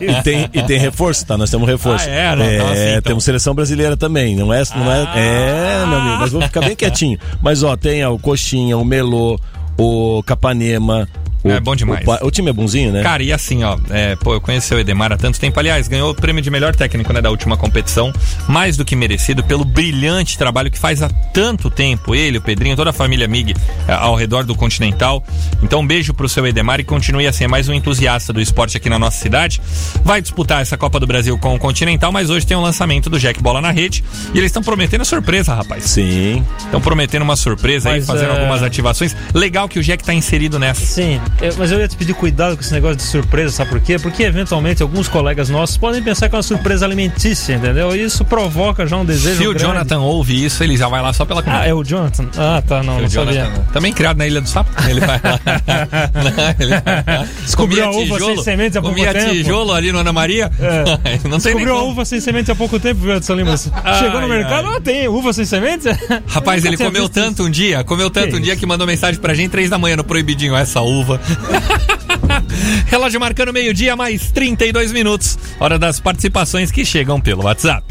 [0.00, 1.36] E tem, e tem reforço, tá?
[1.38, 2.08] Nós temos reforço.
[2.08, 2.36] Ah, é?
[2.36, 3.02] Não, então assim, então.
[3.02, 4.36] temos seleção brasileira também.
[4.36, 5.18] Não é, não é, Ah.
[5.18, 7.18] é, meu amigo, mas vou ficar bem quietinho.
[7.42, 9.38] Mas ó, tem ó, o Coxinha, o Melô,
[9.78, 11.08] o Capanema.
[11.42, 12.06] O, É bom demais.
[12.06, 13.02] O, o time é bonzinho, né?
[13.02, 15.58] Cara, e assim, ó, é, pô, eu conheci o Edemar há tanto tempo.
[15.58, 18.12] Aliás, ganhou o prêmio de melhor técnico, né, da última competição.
[18.48, 22.14] Mais do que merecido pelo brilhante trabalho que faz há tanto tempo.
[22.14, 23.54] Ele, o Pedrinho, toda a família Mig
[23.88, 25.24] é, ao redor do Continental.
[25.62, 27.44] Então, um beijo pro seu Edemar e continue assim.
[27.44, 29.60] É mais um entusiasta do esporte aqui na nossa cidade.
[30.04, 33.18] Vai disputar essa Copa do Brasil com o Continental, mas hoje tem o lançamento do
[33.18, 34.04] Jack Bola na Rede.
[34.34, 35.84] E eles estão prometendo surpresa, rapaz.
[35.84, 36.44] Sim.
[36.58, 39.16] Estão prometendo uma surpresa aí, Mas, fazendo é- algumas ativações.
[39.34, 40.84] Legal que o Jack tá inserido nessa.
[40.84, 43.80] Sim, Eu- mas eu ia te pedir cuidado com esse negócio de surpresa, sabe por
[43.80, 43.98] quê?
[43.98, 47.94] Porque eventualmente alguns colegas nossos podem pensar que é uma surpresa alimentícia, entendeu?
[47.96, 49.36] E isso provoca já um desejo.
[49.38, 49.64] Se o grande.
[49.64, 51.62] Jonathan ouve isso, ele já vai lá só pela comida.
[51.62, 52.26] Ah, é o Jonathan?
[52.36, 53.44] Ah, tá, não, O não sabia.
[53.44, 54.70] Jonathan, também criado na Ilha do Sapo.
[54.88, 55.40] Ele vai lá.
[56.20, 57.26] Não, ele vai lá.
[57.42, 59.30] Descobriu Comia a uva sem semente há pouco comia tempo.
[59.30, 60.50] tijolo ali no Ana Maria.
[60.60, 61.18] É.
[61.28, 63.56] Não Descobriu a uva sem semente há pouco tempo, viu, Edson Lima?
[63.56, 65.88] Chegou no mercado, ah, tem uva sem semente?
[66.26, 68.60] Rapaz, ele comeu tanto um dia, comeu tanto Que um dia isso?
[68.60, 71.19] que mandou mensagem pra gente, três da manhã no Proibidinho, essa uva.
[72.86, 75.38] Relógio marcando meio-dia, mais 32 minutos.
[75.58, 77.82] Hora das participações que chegam pelo WhatsApp.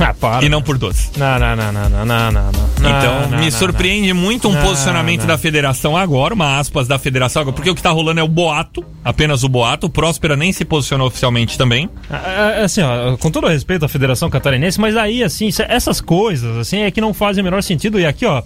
[0.00, 0.44] Ah, para.
[0.44, 1.10] e não por 12.
[1.18, 2.42] Não, não, não, não, não, não, não.
[2.52, 2.70] não.
[2.80, 5.26] Então, Não, me não, surpreende muito um Não, posicionamento não.
[5.26, 8.28] da federação agora, uma aspas da federação agora, porque o que tá rolando é o
[8.28, 9.86] boato, apenas o boato.
[9.86, 11.90] O Próspera nem se posicionou oficialmente também.
[12.08, 12.16] não.
[12.18, 16.00] É, é, Assim, ó, com todo respeito à Federação Catarinense, mas aí, assim, isso- essas
[16.00, 18.00] coisas, assim, é que não fazem o menor sentido.
[18.00, 18.42] E aqui, ó,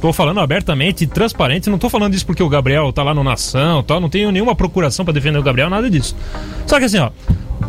[0.00, 3.82] tô falando abertamente transparente, não tô falando isso porque o Gabriel tá lá no Nação,
[3.84, 6.16] tal, não tenho nenhuma procuração pra defender o Gabriel, nada disso.
[6.66, 7.10] Só que assim, ó.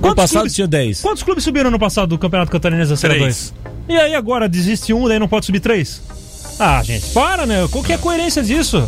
[0.01, 1.01] No quantos passado clubes- tinha 10.
[1.01, 3.53] Quantos clubes subiram no passado do Campeonato Catarinense da Série Três.
[3.87, 3.97] 2?
[3.97, 6.01] E aí agora desiste um, daí não pode subir três?
[6.59, 7.67] Ah, gente, para, né?
[7.71, 8.87] Qual que é a coerência disso?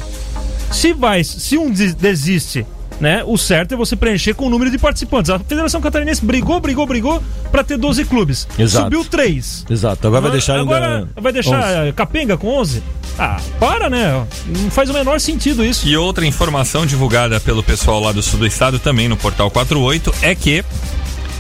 [0.71, 2.65] Se vai, se um des- desiste,
[2.99, 3.23] né?
[3.25, 5.29] O certo é você preencher com o número de participantes.
[5.29, 7.21] A Federação Catarinense brigou, brigou, brigou
[7.51, 8.47] pra ter 12 clubes.
[8.57, 8.85] Exato.
[8.85, 9.65] Subiu três.
[9.69, 10.07] Exato.
[10.07, 11.09] Agora vai deixar Agora ainda.
[11.21, 11.89] vai deixar 11.
[11.89, 12.81] eh, Capenga com 11?
[13.19, 14.25] Ah, para, né?
[14.47, 15.87] Não faz o menor sentido isso.
[15.87, 20.13] E outra informação divulgada pelo pessoal lá do sul do estado, também no portal 48,
[20.21, 20.63] é que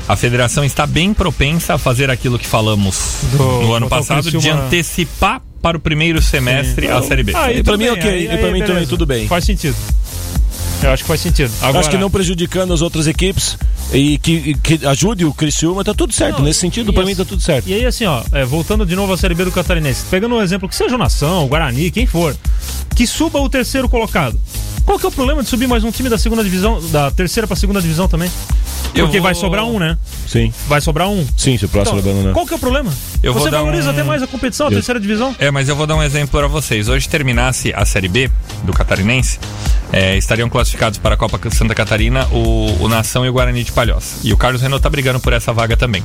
[0.07, 2.97] a federação está bem propensa a fazer aquilo que falamos
[3.31, 7.33] Do- no ano passado, de antecipar para o primeiro semestre a Série B.
[7.35, 8.09] Ah, E pra mim, tudo ok.
[8.11, 9.27] Aí- E aí pra mim também tudo bem.
[9.27, 9.75] Faz sentido.
[10.81, 11.49] Eu acho que faz sentido.
[11.61, 13.57] Agora, Acho que não prejudicando as outras equipes
[13.93, 16.39] e que, que ajude o Criciúma, tá tudo certo.
[16.39, 17.69] Não, Nesse sentido, pra assim- mim tá tudo certo.
[17.69, 20.41] E aí, assim, ó, é, voltando de novo à Série B do Catarinense, pegando um
[20.41, 22.35] exemplo que seja o Nação, o Guarani, quem for,
[22.93, 24.37] que suba o terceiro colocado.
[24.85, 27.47] Qual que é o problema de subir mais um time da segunda divisão, da terceira
[27.47, 28.29] pra segunda divisão também?
[28.95, 29.97] Eu Porque vai vou- sobrar um, né?
[30.27, 30.53] Sim.
[30.67, 31.25] Vai sobrar um.
[31.35, 32.33] Sim, se o próximo Então, abandonar.
[32.33, 32.91] qual que é o problema?
[33.23, 35.35] Eu Você valoriza um- até mais a competição, a Eu- terceira divisão.
[35.39, 36.87] É, mas eu vou dar um exemplo para vocês.
[36.87, 38.29] Hoje terminasse a Série B
[38.63, 39.39] do Catarinense,
[39.91, 43.71] é, estariam classificados para a Copa Santa Catarina o, o Nação e o Guarani de
[43.71, 44.17] Palhoça.
[44.23, 46.03] E o Carlos Renault tá brigando por essa vaga também.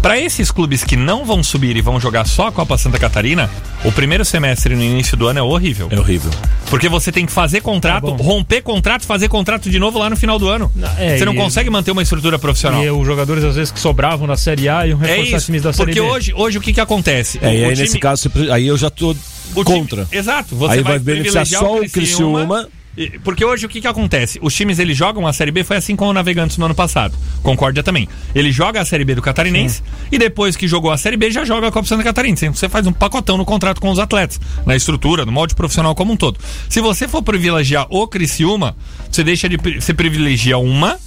[0.00, 3.48] Para esses clubes que não vão subir e vão jogar só a Copa Santa Catarina,
[3.84, 5.86] o primeiro semestre no início do ano é horrível.
[5.92, 6.30] É horrível.
[6.68, 10.16] Porque você tem que fazer contrato, Tá romper contrato, fazer contrato de novo lá no
[10.16, 10.72] final do ano.
[10.98, 12.82] é, você não e- consegue manter uma estrutura profissional.
[12.82, 15.46] E os jogadores, às vezes, que sobravam na Série A iam É reforçar isso.
[15.46, 16.06] times da Série Porque B.
[16.06, 17.38] hoje, hoje o que que acontece?
[17.42, 20.06] É, e O aí time- nesse caso, aí eu já tô o time- contra.
[20.10, 20.54] exato.
[20.56, 22.68] Você Aí vai beneficiar privilegiar só o Criciúma.
[22.94, 24.38] E- Porque hoje o que que acontece?
[24.42, 27.16] Os times eles jogam a Série B, foi assim com o Navegantes no ano passado.
[27.42, 28.06] Concórdia também.
[28.34, 31.42] Ele joga a Série B do Catarinense e depois que jogou a Série B já
[31.42, 32.36] joga a Copa Santa Catarina.
[32.52, 36.12] Você faz um pacotão no contrato com os atletas, na estrutura, no molde profissional como
[36.12, 36.38] um todo.
[36.68, 38.76] Se você for privilegiar o Criciúma,
[39.10, 40.98] você deixa de você privilegia uma,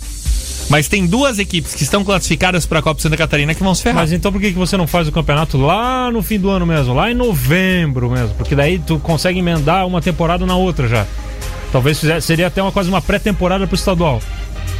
[0.69, 3.83] mas tem duas equipes que estão classificadas para a Copa Santa Catarina que vão se
[3.83, 4.01] ferrar.
[4.01, 6.93] Mas então por que, você não faz o campeonato lá no fim do ano mesmo?
[6.93, 8.33] Lá em novembro mesmo?
[8.35, 11.05] Porque daí tu consegue emendar uma temporada na outra já.
[11.71, 14.21] Talvez fizesse, seria até uma, quase uma pré-temporada pro estadual.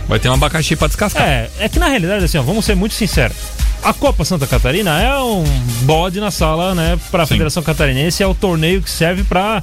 [0.08, 1.28] Vai ter um abacaxi para descascar.
[1.28, 3.36] É, é que na realidade, assim, ó, vamos ser muito sinceros.
[3.84, 5.44] A Copa Santa Catarina é um
[5.82, 7.34] bode na sala, né, pra Sim.
[7.34, 8.24] Federação Catarinense.
[8.24, 9.62] É o torneio que serve pra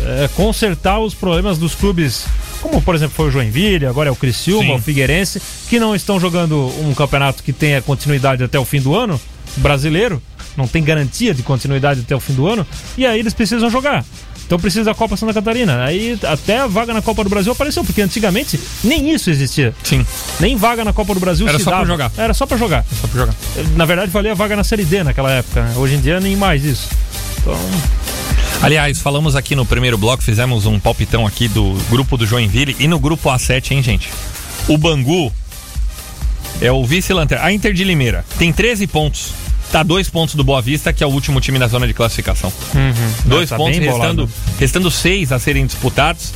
[0.00, 2.26] é, consertar os problemas dos clubes,
[2.60, 4.74] como por exemplo foi o Joinville, agora é o Criciúma, Sim.
[4.74, 8.94] o Figueirense, que não estão jogando um campeonato que tenha continuidade até o fim do
[8.94, 9.20] ano,
[9.56, 10.22] brasileiro,
[10.56, 12.66] não tem garantia de continuidade até o fim do ano,
[12.96, 14.04] e aí eles precisam jogar.
[14.46, 15.84] Então precisa da Copa Santa Catarina.
[15.84, 19.74] Aí até a vaga na Copa do Brasil apareceu, porque antigamente nem isso existia.
[19.84, 20.06] Sim,
[20.40, 21.90] Nem vaga na Copa do Brasil Era se só pra dava.
[21.90, 22.12] jogar.
[22.16, 22.82] Era só pra jogar.
[22.98, 23.34] só pra jogar.
[23.76, 25.62] Na verdade, valia a vaga na Série D naquela época.
[25.62, 25.74] né?
[25.76, 26.88] Hoje em dia, nem mais isso.
[27.42, 27.58] Então,
[28.60, 32.88] Aliás, falamos aqui no primeiro bloco, fizemos um palpitão aqui do grupo do Joinville e
[32.88, 34.10] no grupo A7, hein, gente?
[34.66, 35.32] O Bangu
[36.60, 37.44] é o vice-lanterna.
[37.44, 39.32] A Inter de Limeira tem 13 pontos.
[39.70, 42.52] Tá dois pontos do Boa Vista, que é o último time da zona de classificação.
[43.26, 46.32] Dois tá pontos, restando, restando seis a serem disputados.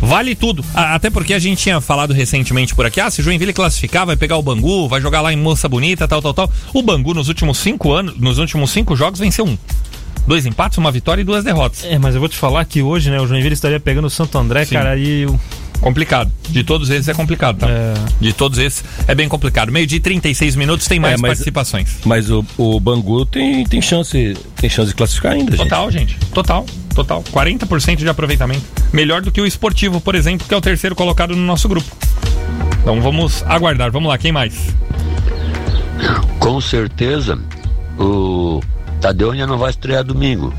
[0.00, 0.64] Vale tudo.
[0.72, 4.16] Até porque a gente tinha falado recentemente por aqui, ah, se o Joinville classificar, vai
[4.16, 6.50] pegar o Bangu, vai jogar lá em Moça Bonita, tal, tal, tal.
[6.72, 9.58] O Bangu nos últimos cinco anos, nos últimos cinco jogos, venceu um.
[10.26, 11.84] Dois empates, uma vitória e duas derrotas.
[11.84, 14.36] É, mas eu vou te falar que hoje, né, o Joinville estaria pegando o Santo
[14.38, 14.74] André, Sim.
[14.74, 15.38] cara, e o-
[15.80, 16.30] Complicado.
[16.50, 17.66] De todos esses é complicado, tá?
[17.70, 17.94] É.
[18.20, 19.72] De todos esses é bem complicado.
[19.72, 21.96] Meio de 36 minutos tem mais É, mas- participações.
[22.04, 25.62] Mas o, o Bangu tem, tem, chance, tem chance de classificar ainda, gente.
[25.62, 26.18] Total, gente.
[26.34, 26.66] Total.
[26.94, 27.22] Total.
[27.32, 28.62] 40% de aproveitamento.
[28.92, 31.88] Melhor do que o esportivo, por exemplo, que é o terceiro colocado no nosso grupo.
[32.82, 33.90] Então vamos aguardar.
[33.90, 34.74] Vamos lá, quem mais?
[36.38, 37.38] Com certeza,
[37.98, 38.60] o
[39.00, 40.52] Tadeu ainda não vai estrear domingo.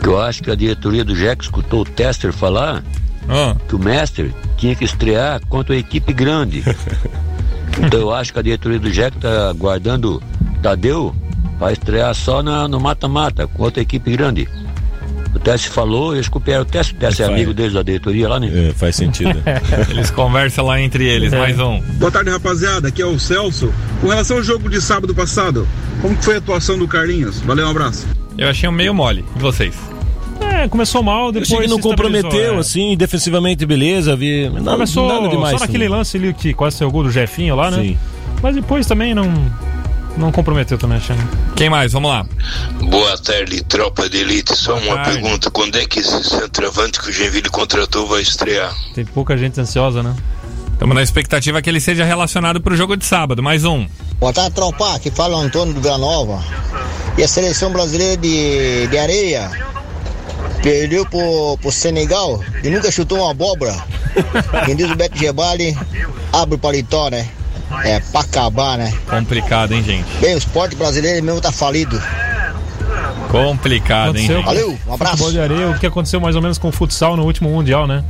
[0.00, 2.82] Que eu acho que a diretoria do Jack escutou o Tester falar
[3.28, 6.62] Ah, que o Mestre tinha que estrear contra a equipe grande.
[7.76, 10.22] Então eu acho que a diretoria do Jack tá guardando
[10.62, 11.12] Tadeu
[11.58, 14.48] para estrear só na, no mata-mata contra a equipe grande.
[15.34, 16.94] O Teste falou, eles copiaram o Teste.
[16.94, 17.34] O Teste é Vai.
[17.34, 18.68] amigo deles da diretoria lá, né?
[18.70, 19.36] É, faz sentido.
[19.90, 21.32] eles conversam lá entre eles.
[21.32, 21.38] É.
[21.38, 21.80] Mais um.
[21.98, 22.88] Boa tarde, rapaziada.
[22.88, 23.72] Aqui é o Celso.
[24.00, 25.66] Com relação ao jogo de sábado passado,
[26.00, 27.40] como foi a atuação do Carlinhos?
[27.40, 28.06] Valeu, um abraço.
[28.38, 29.24] Eu achei um meio mole.
[29.36, 29.74] E vocês?
[30.40, 31.52] É, começou mal, Eu depois.
[31.52, 32.58] achei que não comprometeu, é.
[32.58, 34.14] assim, defensivamente, beleza.
[34.16, 35.54] Vi, nada, Começou nada demais.
[35.54, 35.98] só naquele também.
[35.98, 37.82] lance ali que quase saiu o gol do Jefinho lá, né?
[37.82, 37.98] Sim.
[38.42, 39.32] Mas depois também não.
[40.16, 41.20] Não comprometeu também, achando.
[41.56, 41.92] Quem mais?
[41.92, 42.24] Vamos lá.
[42.80, 44.54] Boa tarde, tropa de elite.
[44.56, 45.20] Só Boa uma tarde.
[45.20, 48.72] pergunta: quando é que esse centroavante que o Genville contratou vai estrear?
[48.94, 50.14] Tem pouca gente ansiosa, né?
[50.72, 53.42] Estamos na expectativa que ele seja relacionado pro jogo de sábado.
[53.42, 53.86] Mais um.
[54.20, 54.94] Boa tarde, tropa.
[54.94, 56.42] Aqui fala o Antônio do Vila Nova.
[57.18, 59.50] E a seleção brasileira de, de areia
[60.62, 63.74] perdeu pro, pro Senegal e nunca chutou uma abóbora.
[64.64, 65.76] Quem diz o Beto Gebali,
[66.32, 67.28] abre o paletó, né?
[67.82, 68.92] É pra acabar, né?
[69.08, 70.06] Complicado, hein, gente?
[70.20, 72.00] Bem, o esporte brasileiro mesmo tá falido.
[73.30, 74.36] Complicado, hein, Aconteceu.
[74.36, 74.44] gente?
[74.46, 75.16] Valeu, um abraço.
[75.16, 77.86] Futebol de areia, o que aconteceu mais ou menos com o futsal no último Mundial,
[77.86, 78.04] né?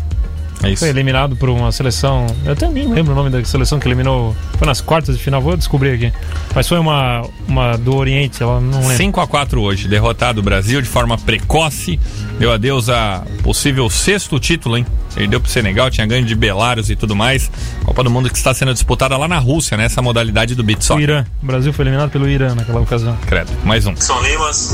[0.63, 0.81] É isso.
[0.81, 2.27] Foi eliminado por uma seleção.
[2.45, 4.35] Eu até nem lembro o nome da seleção que eliminou.
[4.59, 6.13] Foi nas quartas de final, vou descobrir aqui.
[6.55, 8.97] Mas foi uma, uma do Oriente, ela não lembro.
[8.97, 11.99] 5 a 4 hoje, derrotado o Brasil de forma precoce.
[12.39, 14.87] Deu adeus a possível sexto título, hein?
[15.15, 17.49] Perdeu pro Senegal, tinha ganho de Belarus e tudo mais.
[17.85, 20.99] Copa do Mundo que está sendo disputada lá na Rússia, nessa modalidade do beat O.
[20.99, 21.25] Irã.
[21.41, 23.17] O Brasil foi eliminado pelo Irã naquela ocasião.
[23.27, 23.53] Credo.
[23.65, 23.95] Mais um.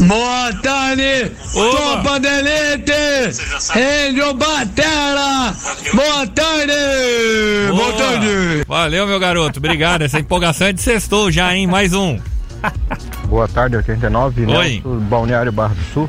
[0.06, 3.40] Boa tarde, tropa de elite.
[4.08, 5.54] Enio Batera.
[5.94, 6.72] Boa tarde.
[7.70, 8.64] Boa tarde.
[8.66, 9.58] Valeu, meu garoto.
[9.58, 10.02] Obrigado.
[10.02, 11.66] Essa empolgação é de sextou já, hein?
[11.66, 12.18] Mais um.
[13.28, 14.46] Boa tarde, 89, Oi.
[14.82, 16.08] Nelson, Balneário Barra do Sul.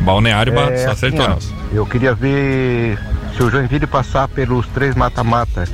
[0.00, 1.54] Balneário, Barra, É, só acertou, assim, Nelson.
[1.72, 2.98] eu queria ver
[3.36, 5.64] se o Joinville passar pelos três mata-mata.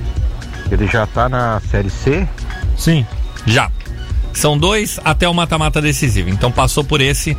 [0.71, 2.27] Ele já tá na Série C.
[2.77, 3.07] Sim.
[3.47, 3.71] Já.
[4.35, 6.29] São dois até o mata-mata decisivo.
[6.31, 7.39] Então passou por esse 100%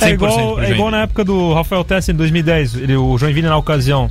[0.00, 2.74] É pro igual, é igual na época do Rafael Tessa em 2010.
[2.74, 4.10] Ele, o Joinville, na ocasião,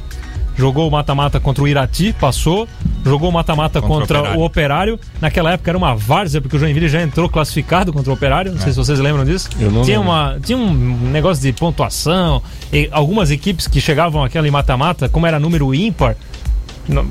[0.57, 2.67] jogou o mata-mata contra o Irati, passou.
[3.05, 4.39] Jogou o mata-mata Contra o contra, Operário.
[4.41, 4.99] o Operário.
[5.21, 8.51] Naquela época era uma várzea, porque o Joinville já entrou classificado contra o Operário.
[8.51, 9.49] Não sei se vocês lembram disso.
[9.59, 10.11] Eu não tinha, lembro.
[10.11, 12.41] uma, tinha um negócio de pontuação.
[12.73, 16.17] E algumas equipes que chegavam àquela em mata-mata, como era número ímpar,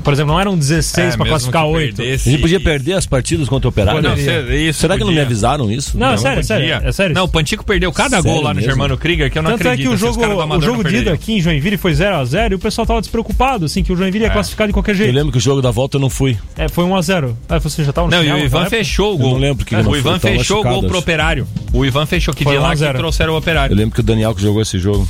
[0.03, 1.95] por exemplo, não eram 16 É, para classificar que 8.
[1.97, 4.01] perdesse- A gente podia perder as partidas contra o Operário?
[4.01, 5.23] Não, isso Será que não me podia.
[5.23, 5.97] avisaram isso?
[5.97, 6.89] Não, é Não sério, é sério, podia.
[6.89, 7.15] é sério.
[7.15, 8.69] Não, o Pantico perdeu cada Sério gol lá no mesmo?
[8.69, 9.85] Germano Krieger que eu não Tanto acredito.
[9.85, 12.55] é que o jogo, o jogo não de ida aqui em Joinville foi 0x0 e
[12.55, 15.13] o pessoal tava despreocupado, assim, que o Joinville ia classificar de qualquer Eu jeito.
[15.15, 16.37] lembro que o jogo da volta eu não fui.
[16.57, 17.35] É, foi 1x0.
[17.49, 19.31] Ah, você já tava no Não, e o Ivan fechou o Eu gol.
[19.33, 20.99] não lembro que eu o Ivan fechou o gol pro acho.
[20.99, 21.47] Operário.
[21.73, 22.97] O Ivan fechou que de lá 1 a que 0.
[22.97, 23.73] trouxeram o Operário.
[23.73, 25.07] Eu lembro que o Daniel que jogou esse jogo.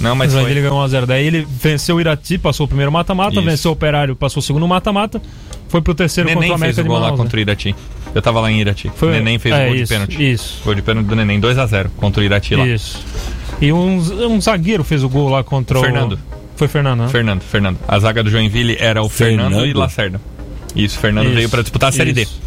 [0.00, 0.42] Não, Mas o foi.
[0.42, 1.06] Joinville ganhou 1x0.
[1.06, 4.66] Daí ele venceu o Irati, passou o primeiro mata-mata, venceu o Operário, passou o segundo
[4.68, 5.20] mata-mata,
[5.68, 7.16] foi pro terceiro contra o Neném fez América o de gol lá né?
[7.16, 7.74] contra o Irati.
[8.14, 8.90] Eu tava lá em Irati.
[8.94, 10.32] Foi- Neném fez é, o gol de isso, pênalti.
[10.32, 10.60] Isso.
[10.64, 12.66] Gol de pênalti do Neném, 2x0 contra o Irati lá.
[12.66, 13.02] Isso.
[13.60, 13.96] E um,
[14.28, 16.12] um zagueiro fez o gol lá contra Fernando.
[16.14, 16.18] o.
[16.56, 17.08] Foi Fernando, né?
[17.08, 17.78] Fernando, Fernando.
[17.86, 19.66] A zaga do Joinville era o Fernando, Fernando?
[19.66, 20.20] e Lacerda.
[20.74, 22.22] Isso, Fernando Isso, veio pra disputar a Série D.
[22.22, 22.40] isso.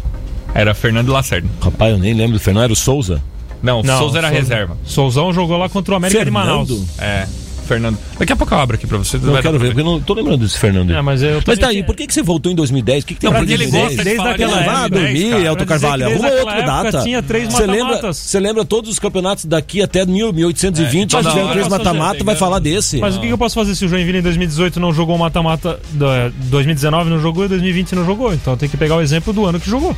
[0.54, 1.48] Era Fernando e Lacerda.
[1.60, 2.64] Rapaz, eu nem lembro do Fernando.
[2.64, 3.22] Era o Souza?
[3.62, 4.76] Não, Não, Souza era Souza- reserva.
[4.84, 6.68] Souzão jogou lá contra o América de Manaus.
[6.68, 6.88] Fernando?
[6.98, 7.26] É,
[7.68, 7.98] Fernando.
[8.18, 9.16] Daqui a pouco eu abro aqui pra você.
[9.18, 10.90] Não quero ver, porque eu não tô lembrando desse Fernando.
[10.92, 13.04] É, mas eu Mas daí, tinha- por que, que você voltou em 2010?
[13.04, 13.96] O que, que tem Não, porque ele 2010?
[13.96, 15.46] gosta de falar de Vá 2010, dormir.
[15.46, 16.04] Elton Carvalho.
[16.06, 17.04] desde Arruma aquela outra época data.
[17.04, 21.52] tinha três Você lembra, você lembra todos os campeonatos daqui até 1820, É, tiveram hora.
[21.52, 22.98] três mata-mata, vai tá falar desse.
[22.98, 25.18] Mas o que, que eu posso fazer se o Joinville em 2018 não jogou o
[25.18, 26.06] mata-mata, do-
[26.50, 28.34] 2019 não jogou e 2020 não jogou?
[28.34, 29.94] Então tem que pegar o exemplo do ano que jogou.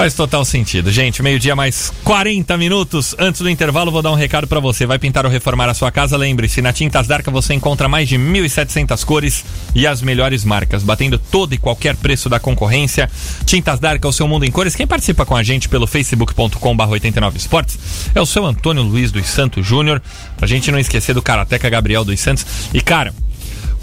[0.00, 0.90] Faz total sentido.
[0.90, 3.14] Gente, meio-dia mais 40 minutos.
[3.18, 4.86] Antes do intervalo, vou dar um recado pra você.
[4.86, 6.16] Vai pintar ou reformar a sua casa?
[6.16, 11.18] Lembre-se, na Tintas Darca você encontra mais de 1.700 cores e as melhores marcas, batendo
[11.18, 13.10] todo e qualquer preço da concorrência.
[13.44, 14.74] Tintas Darca, o seu mundo em cores.
[14.74, 17.78] Quem participa com a gente pelo facebook.com.br 89 esportes
[18.14, 20.00] é o seu Antônio Luiz dos Santos Júnior.
[20.38, 22.46] Pra gente não esquecer do Karateca Gabriel dos Santos.
[22.72, 23.12] E, cara,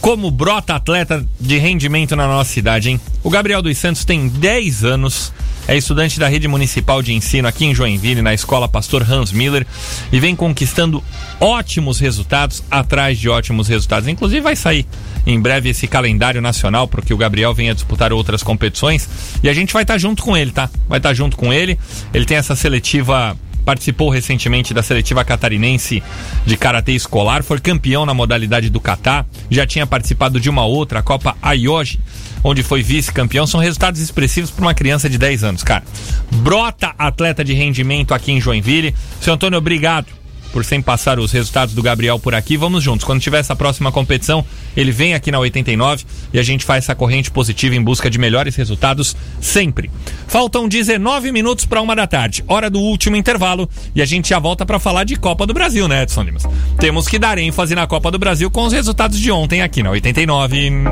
[0.01, 3.01] Como brota atleta de rendimento na nossa cidade, hein?
[3.24, 5.34] O Gabriel dos Santos tem 10 anos,
[5.68, 9.68] é estudante da rede municipal de ensino aqui em Joinville, na escola Pastor Hans Miller,
[10.11, 11.03] e vem conquistando
[11.39, 14.07] ótimos resultados atrás de ótimos resultados.
[14.07, 14.86] Inclusive, vai sair
[15.26, 19.07] em breve esse calendário nacional, porque o Gabriel vem a disputar outras competições,
[19.43, 20.70] e a gente vai estar junto com ele, tá?
[20.88, 21.78] Vai estar junto com ele.
[22.13, 26.01] Ele tem essa seletiva participou recentemente da seletiva catarinense
[26.45, 30.99] de karatê escolar, foi campeão na modalidade do kata, já tinha participado de uma outra,
[30.99, 31.99] a Copa Ayoji,
[32.48, 33.45] onde foi vice-campeão.
[33.45, 35.84] São resultados expressivos para uma criança de 10 anos, cara.
[36.32, 38.95] Brota atleta de rendimento aqui em Joinville.
[39.20, 40.08] Seu Antônio, obrigado
[40.52, 42.58] por sempre passar os resultados do Gabriel por aqui.
[42.58, 43.06] Vamos juntos.
[43.06, 44.45] Quando tiver essa próxima competição,
[44.76, 48.18] ele vem aqui na 89 e a gente faz essa corrente positiva em busca de
[48.18, 49.89] melhores resultados sempre.
[50.28, 54.39] Faltam 19 minutos para uma da tarde, hora do último intervalo, e a gente já
[54.39, 56.43] volta para falar de Copa do Brasil, né, Edson Limas?
[56.80, 59.89] Temos que dar ênfase na Copa do Brasil com os resultados de ontem aqui na
[59.91, 60.84] 89.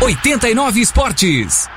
[0.00, 1.68] 89 Esportes.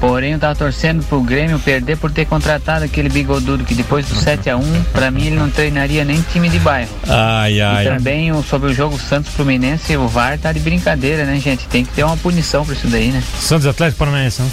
[0.00, 4.14] Porém, eu tava torcendo pro Grêmio perder por ter contratado aquele bigodudo que depois do
[4.14, 4.62] 7x1,
[4.92, 6.90] pra mim ele não treinaria nem time de bairro.
[7.08, 7.86] Ai, ai.
[7.86, 11.66] E também o- sobre o jogo Santos Fluminense, o VAR tá de brincadeira, né, gente?
[11.66, 13.22] Tem que ter uma punição pra isso daí, né?
[13.40, 14.50] Santos Atlético Paranaense, não?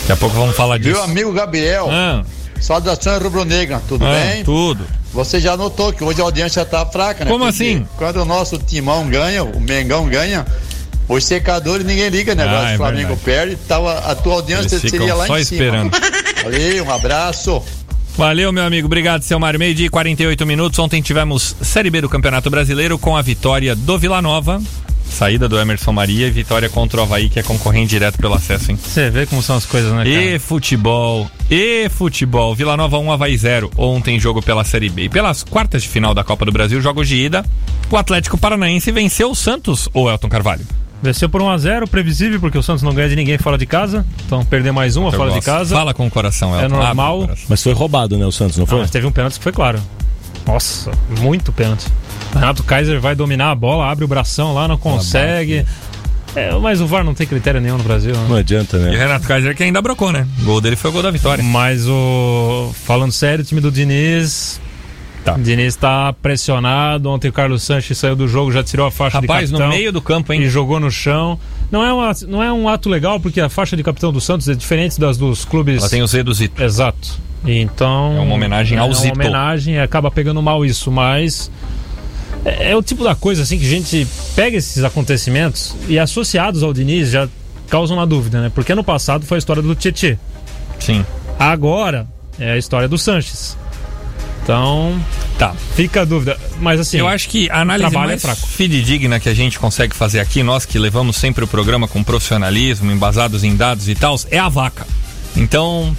[0.00, 0.92] Daqui a pouco vamos falar disso.
[0.94, 2.22] Meu amigo Gabriel, Ah.
[2.60, 4.44] saudações rubro-negra, tudo Ah, bem?
[4.44, 4.84] Tudo.
[5.12, 7.30] Você já notou que hoje a audiência tá fraca, né?
[7.30, 7.86] Como Porque assim?
[7.96, 10.46] Quando o nosso timão ganha, o Mengão ganha,
[11.08, 12.44] os secadores ninguém liga, né?
[12.46, 15.94] Ah, é o Flamengo perde, tava, a tua audiência Eles seria lá só em esperando.
[15.94, 16.10] cima.
[16.44, 17.62] Valeu, um abraço.
[18.16, 18.86] Valeu, meu amigo.
[18.86, 19.58] Obrigado, seu Mário.
[19.58, 20.78] Meio dia e 48 minutos.
[20.78, 24.60] Ontem tivemos Série B do Campeonato Brasileiro com a vitória do Vila Nova.
[25.10, 28.70] Saída do Emerson Maria e vitória contra o Havaí, que é concorrente direto pelo acesso,
[28.70, 28.78] hein?
[28.82, 30.08] Você vê como são as coisas, né, cara?
[30.08, 32.54] E futebol, e futebol.
[32.54, 33.70] Vila Nova 1, Havaí 0.
[33.76, 35.04] Ontem jogo pela Série B.
[35.04, 37.44] E pelas quartas de final da Copa do Brasil, jogos de ida,
[37.90, 40.64] o Atlético Paranaense venceu o Santos, ou Elton Carvalho?
[41.02, 44.04] Venceu por 1x0, previsível, porque o Santos não ganha de ninguém fora de casa.
[44.26, 45.46] Então perder mais uma Eu fora de gosto.
[45.46, 45.74] casa.
[45.74, 46.74] Fala com o coração, É Elton.
[46.76, 47.30] Abre normal.
[47.48, 48.80] Mas foi roubado, né, o Santos, não Ah, foi?
[48.80, 49.80] mas teve um pênalti que foi claro.
[50.46, 50.90] Nossa,
[51.20, 51.86] muito pênalti.
[52.34, 55.64] Renato Kaiser vai dominar a bola, abre o bração lá, não consegue.
[56.36, 58.14] É, mas o VAR não tem critério nenhum no Brasil.
[58.14, 58.26] né?
[58.28, 58.96] Não adianta, E o né?
[58.96, 60.26] Renato Kaiser que ainda brocou, né?
[60.40, 61.42] O gol dele foi o gol da vitória.
[61.42, 62.70] Mas o.
[62.84, 64.60] Falando sério, o time do Diniz.
[65.24, 65.34] Tá.
[65.34, 67.10] O Diniz tá pressionado.
[67.10, 69.76] Ontem o Carlos Sanches saiu do jogo, já tirou a faixa Rapaz, de no capitão.
[69.76, 70.42] meio do campo, hein?
[70.42, 71.38] E jogou no chão.
[71.70, 74.48] Não é, uma, não é um ato legal, porque a faixa de capitão do Santos
[74.48, 75.80] é diferente das dos clubes.
[75.80, 76.62] Ela tem o Z do Zito.
[76.62, 77.18] Exato.
[77.44, 78.14] E Então.
[78.16, 79.14] É uma homenagem ao é Zito.
[79.14, 81.50] uma homenagem, acaba pegando mal isso, mas.
[82.44, 86.62] É, é o tipo da coisa assim que a gente pega esses acontecimentos e associados
[86.62, 87.28] ao Diniz já
[87.68, 88.50] causam uma dúvida, né?
[88.54, 90.18] Porque no passado foi a história do Tietê.
[90.78, 91.04] Sim.
[91.38, 92.06] Agora
[92.38, 93.56] é a história do Sanches.
[94.42, 94.98] Então,
[95.38, 95.54] Tá.
[95.74, 96.36] fica a dúvida.
[96.60, 99.94] Mas assim, Eu acho que a análise trabalho mais é fidedigna que a gente consegue
[99.94, 104.16] fazer aqui, nós que levamos sempre o programa com profissionalismo, embasados em dados e tal,
[104.30, 104.86] é a vaca.
[105.36, 105.96] Então,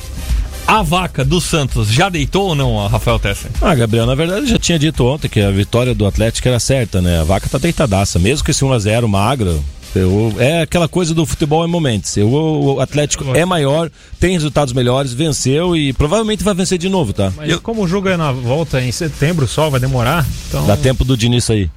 [0.67, 3.51] a vaca do Santos já deitou ou não, Rafael Tesser?
[3.61, 6.59] Ah, Gabriel, na verdade eu já tinha dito ontem que a vitória do Atlético era
[6.59, 7.19] certa, né?
[7.19, 8.17] A vaca tá deitadaça.
[8.19, 12.15] Mesmo que esse 1x0 magro, Eu- é aquela coisa do futebol em momentos.
[12.15, 13.91] Eu- o Atlético é maior,
[14.21, 17.29] tem resultados melhores, venceu e provavelmente vai vencer de novo, tá?
[17.35, 20.25] Mas como o jogo é na volta em setembro só, vai demorar.
[20.47, 21.69] Então, Dá tempo do Diniz aí.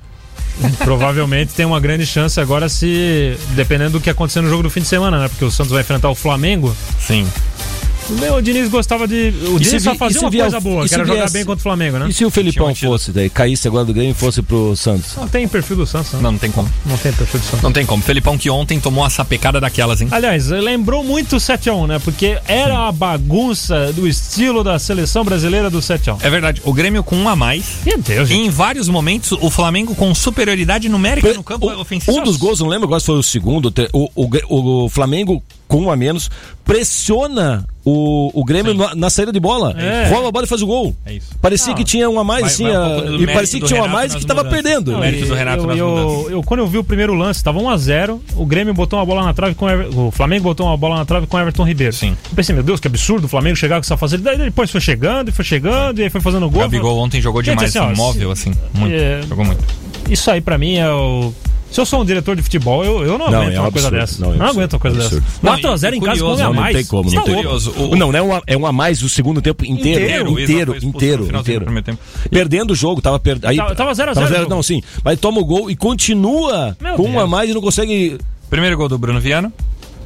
[0.78, 3.36] provavelmente tem uma grande chance agora se.
[3.56, 5.28] Dependendo do que acontecer no jogo do fim de semana, né?
[5.28, 6.72] Porque o Santos vai enfrentar o Flamengo.
[7.00, 7.26] Sim.
[8.36, 9.32] O Diniz gostava de.
[9.48, 11.98] O Diniz só fazia uma coisa o- boa, que era jogar bem contra o Flamengo,
[11.98, 12.06] né?
[12.08, 15.16] E se o Felipão fosse, daí caísse agora do Grêmio e fosse pro Santos?
[15.16, 16.70] Não tem perfil do Santos, Não, não tem como.
[16.84, 17.62] Não tem perfil do Santos.
[17.62, 18.02] Não tem como.
[18.02, 20.08] Felipão que ontem tomou uma sapecada daquelas, hein?
[20.10, 21.98] Aliás, lembrou muito o 7x1, né?
[21.98, 26.18] Porque era a bagunça do estilo da seleção brasileira do 7x1.
[26.22, 26.60] É verdade.
[26.64, 27.64] O Grêmio com um a mais.
[27.86, 32.18] Meu Deus, E em vários momentos, o Flamengo com superioridade numérica no campo ofensivo.
[32.18, 35.82] Um dos gols, não lembro agora se foi o segundo, o, o, o Flamengo com
[35.82, 36.30] um a menos
[36.64, 39.74] pressiona o, o Grêmio na, na saída de bola.
[39.78, 40.08] É.
[40.08, 40.94] Rola a bola e faz o gol.
[41.04, 41.28] É isso.
[41.40, 41.74] Parecia Não.
[41.74, 43.84] que tinha um a mais, Vai- assim, vai um a- e parecia que tinha um
[43.84, 44.62] a Renato mais e que tava mudanças.
[44.62, 44.92] perdendo.
[44.92, 47.58] Não, mérito do Renato eu, nas eu, eu- quando eu vi o primeiro lance, tava
[47.60, 48.20] 1x0.
[48.36, 50.96] O Grêmio botou uma bola na trave com o, Ever- o Flamengo botou uma bola
[50.96, 51.92] na trave com o Everton Ribeiro.
[51.92, 52.16] Sim.
[52.30, 54.38] Eu pensei, meu Deus, que absurdo o Flamengo chegar com essa facilidade.
[54.42, 56.62] Depois foi chegando e foi chegando, e aí foi fazendo O gol.
[56.62, 58.52] Gabigol ontem jogou Gente, demais, assim, ó, móvel, assim.
[58.74, 58.94] Muito.
[58.94, 59.20] É.
[59.28, 59.62] Jogou muito.
[60.08, 61.32] Isso aí pra mim é o.
[61.74, 63.72] Se eu sou um diretor de futebol, eu, eu não, Não, aguento é um uma
[63.72, 64.00] coisa absurdo.
[64.06, 64.20] dessa.
[64.20, 64.58] Não, Não, é absurdo.
[64.58, 65.24] aguento uma coisa Absurdo.
[65.24, 65.38] dessa.
[65.42, 66.76] Não, 4x0 e- em casa com um a Não, não mais.
[66.76, 67.96] tem como, não tá tem como.
[67.96, 70.04] Não, não é, um a, é um a mais o segundo tempo inteiro.
[70.04, 71.98] Inteiro, Inteiro, inteiro, inteiro.
[72.30, 73.48] Perdendo o jogo, tava perdendo.
[73.50, 74.54] Aí, Tava- tava 0 a 0 o zero, jogo.
[74.54, 74.80] Não, sim.
[75.04, 77.30] Mas toma o gol e continua Meu com um a Deus.
[77.30, 78.18] mais e não consegue.
[78.48, 79.52] Primeiro gol do Bruno Viana.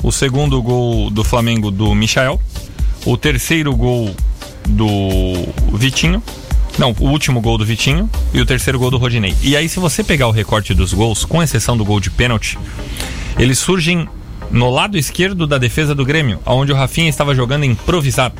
[0.02, 2.40] O segundo gol do Flamengo do Michael.
[3.04, 4.10] O terceiro gol
[4.66, 5.44] do
[5.74, 6.22] Vitinho.
[6.78, 9.34] Não, o último gol do Vitinho e o terceiro gol do Rodinei.
[9.42, 12.56] E aí, se você pegar o recorte dos gols, com exceção do gol de pênalti,
[13.36, 14.08] eles surgem
[14.50, 18.36] no lado esquerdo da defesa do Grêmio, onde o Rafinha estava jogando improvisado.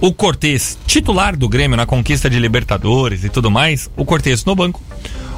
[0.00, 4.54] O Cortez, titular do Grêmio na conquista de Libertadores e tudo mais, o Cortez no
[4.54, 4.80] banco.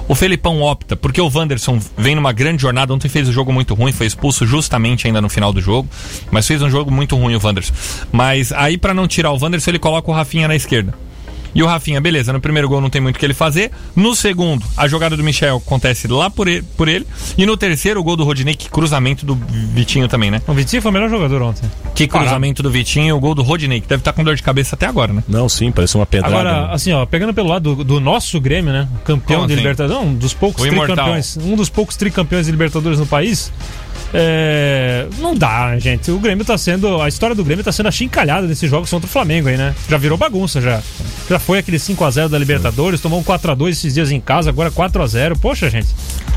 [0.08, 3.74] O Felipão opta, porque o Wanderson vem numa grande jornada, ontem fez um jogo muito
[3.74, 5.88] ruim, foi expulso justamente ainda no final do jogo,
[6.30, 7.72] mas fez um jogo muito ruim o Wanderson.
[8.12, 11.05] Mas aí para não tirar o Wanderson, ele coloca o Rafinha na esquerda.
[11.56, 13.70] E o Rafinha, beleza, no primeiro gol não tem muito o que ele fazer.
[13.94, 16.62] No segundo, a jogada do Michel acontece lá por ele.
[16.76, 17.06] Por ele.
[17.38, 20.42] E no terceiro, o gol do Rodinei, que cruzamento do Vitinho também, né?
[20.46, 21.70] O Vitinho foi o melhor jogador ontem.
[21.94, 24.42] Que cruzamento do Vitinho e o gol do Rodinei, que deve estar com dor de
[24.42, 25.24] cabeça até agora, né?
[25.26, 26.34] Não, sim, parece uma pedrada.
[26.34, 28.86] Agora, assim, ó, pegando pelo lado do, do nosso Grêmio, né?
[29.02, 29.62] Campeão Como de assim?
[29.62, 30.02] Libertadores.
[30.06, 30.94] Um dos poucos O imortal.
[30.94, 31.36] tricampeões.
[31.38, 33.50] Um dos poucos tricampeões de Libertadores no país.
[34.18, 36.10] É, não dá, gente.
[36.10, 37.00] O Grêmio tá sendo.
[37.00, 39.74] A história do Grêmio tá sendo achincalhada nesses jogos contra o Flamengo aí, né?
[39.88, 40.80] Já virou bagunça já.
[41.28, 45.38] Já foi aquele 5x0 da Libertadores, tomou um 4x2 esses dias em casa, agora 4x0.
[45.38, 45.88] Poxa, gente.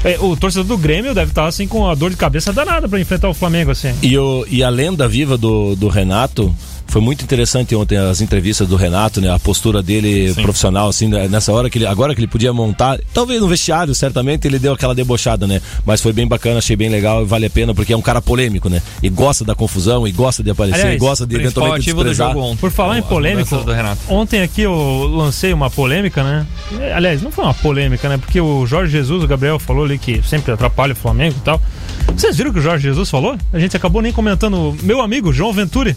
[0.04, 3.00] É, o torcedor do Grêmio deve estar assim com a dor de cabeça danada pra
[3.00, 3.94] enfrentar o Flamengo, assim.
[4.02, 6.54] E, o, e a lenda viva do, do Renato.
[6.90, 9.32] Foi muito interessante ontem as entrevistas do Renato, né?
[9.32, 11.86] A postura dele profissional, assim, né, nessa hora que ele.
[11.86, 13.00] Agora que ele podia montar.
[13.14, 15.62] Talvez no vestiário, certamente, ele deu aquela debochada, né?
[15.86, 18.22] Mas foi bem bacana, achei bem legal e vale a pena, porque é um cara
[18.22, 18.82] polêmico, né?
[19.04, 22.30] E gosta da confusão, e gosta de aparecer, Aliás, e gosta de eventualmente desprezar.
[22.30, 22.58] jogo ontem.
[22.58, 24.02] Por falar em polêmico, mudanças do Renato.
[24.10, 24.74] ontem aqui eu
[25.14, 26.48] lancei uma polêmica, né?
[26.80, 28.18] É, Aliás, não foi uma polêmica, né?
[28.18, 31.62] Porque o Jorge Jesus, o Gabriel falou ali que sempre atrapalha o Flamengo e tal.
[32.16, 33.38] Vocês viram o que o Jorge Jesus falou?
[33.54, 34.76] A gente acabou nem comentando.
[34.82, 35.96] Meu amigo, João Venturi,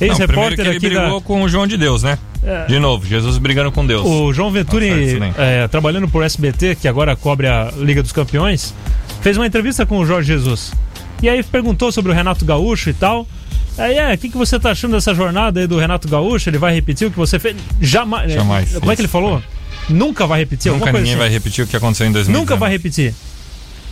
[0.00, 1.26] ex-repórter que ele aqui brigou da.
[1.26, 2.18] com o João de Deus, né?
[2.42, 2.66] É.
[2.66, 4.06] De novo, Jesus brigando com Deus.
[4.06, 8.12] O João Venturi, Tá isso é, trabalhando por SBT, que agora cobre a Liga dos
[8.12, 8.74] Campeões,
[9.20, 10.72] fez uma entrevista com o Jorge Jesus.
[11.22, 13.26] E aí perguntou sobre o Renato Gaúcho e tal.
[13.78, 16.48] Aí, é, o que, que você tá achando dessa jornada aí do Renato Gaúcho?
[16.48, 17.56] Ele vai repetir o que você fez?
[17.80, 18.32] Jamais.
[18.32, 19.42] Jamais Como é que ele falou?
[19.88, 20.72] Nunca vai repetir?
[20.72, 21.16] Nunca ninguém assim.
[21.16, 22.40] vai repetir o que aconteceu em 2019.
[22.40, 23.14] Nunca vai repetir.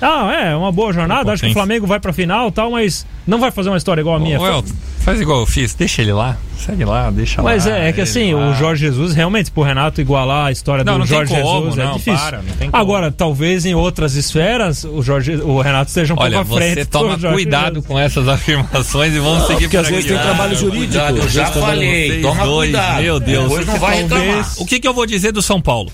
[0.07, 1.33] Ah, é, uma boa jornada.
[1.33, 1.53] Acho que o.
[1.53, 4.39] Flamengo vai pra final e tal, mas não vai fazer uma história igual a minha.
[4.41, 6.37] Ô, Elton, faz igual eu fiz, deixa ele lá.
[6.59, 7.77] Segue lá, deixa Mas lá.
[7.79, 8.51] é, é que assim, lá.
[8.51, 11.59] o Jorge Jesus, realmente, pro Renato igualar a história Não, do não tem Jorge como,
[11.65, 12.19] Jesus é não, difícil.
[12.21, 12.83] para, não tem como.
[12.83, 16.75] Agora, talvez em outras esferas, o, Jorge, o Renato esteja um Olha, pouco à frente.
[16.77, 17.87] você toma Jorge cuidado Jesus.
[17.87, 20.87] com essas afirmações e vamos seguir porque por às vezes tem trabalho jurídico.
[20.93, 23.03] Cuidado, eu já falei, toma dois, cuidado.
[23.03, 23.43] Meu Deus.
[23.49, 24.53] Depois não vai Talvez- reclamar.
[24.59, 25.93] O que, que eu vou dizer do São Paulo?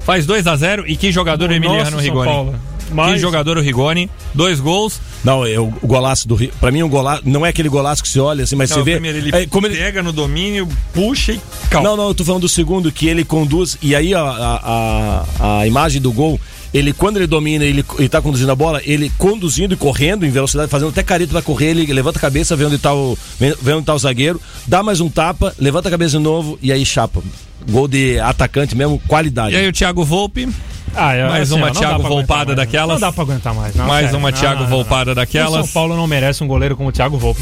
[0.00, 2.52] Faz 2 a 0 e que jogador o Emiliano Rigoni?
[2.94, 3.08] Paulo.
[3.10, 4.08] Que Mas- jogador o Rigoni?
[4.32, 5.00] Dois gols.
[5.24, 6.36] Não, é o, golaço do.
[6.60, 7.22] Pra mim, o golaço.
[7.24, 8.92] Não é aquele golaço que você olha assim, mas Não, você vê.
[8.92, 11.40] primeiro ele é, como ele, pega no domínio, puxa e
[11.70, 11.88] calma.
[11.88, 13.76] Não, não, eu tô falando do segundo, que ele conduz.
[13.82, 16.38] E aí a, a, a, a imagem do gol,
[16.74, 20.30] ele, quando ele domina, ele, ele tá conduzindo a bola, ele conduzindo e correndo em
[20.30, 23.72] velocidade, fazendo até careta pra correr, ele levanta a cabeça, vê onde tá o, vê
[23.72, 26.84] onde tá o zagueiro, dá mais um tapa, levanta a cabeça de novo e aí
[26.84, 27.22] chapa.
[27.70, 29.54] Gol de atacante mesmo, qualidade.
[29.54, 30.48] E aí o Thiago Volpe.
[30.94, 33.00] Ah, é, Mais assim, uma não Thiago Volpada mais, daquelas.
[33.00, 33.74] Não dá pra aguentar mais.
[33.74, 34.18] Não, Mais sério.
[34.18, 35.14] uma Não, Thiago não, não, Volpada não.
[35.14, 35.52] daquelas.
[35.52, 37.40] O São Paulo não merece um goleiro como o Thiago Volpe.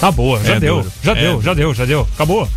[0.00, 0.76] Tá boa, já É deu.
[0.78, 0.92] duro.
[1.02, 1.42] Já É deu, duro.
[1.44, 2.08] já deu, já deu.
[2.14, 2.48] Acabou.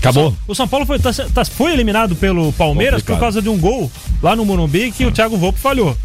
[0.00, 0.34] Acabou?
[0.46, 3.16] O São Paulo foi, tá- tá- foi eliminado pelo Palmeiras Complicado.
[3.16, 3.90] por causa de um gol
[4.22, 5.96] lá no Morumbi que o Thiago Volpe falhou.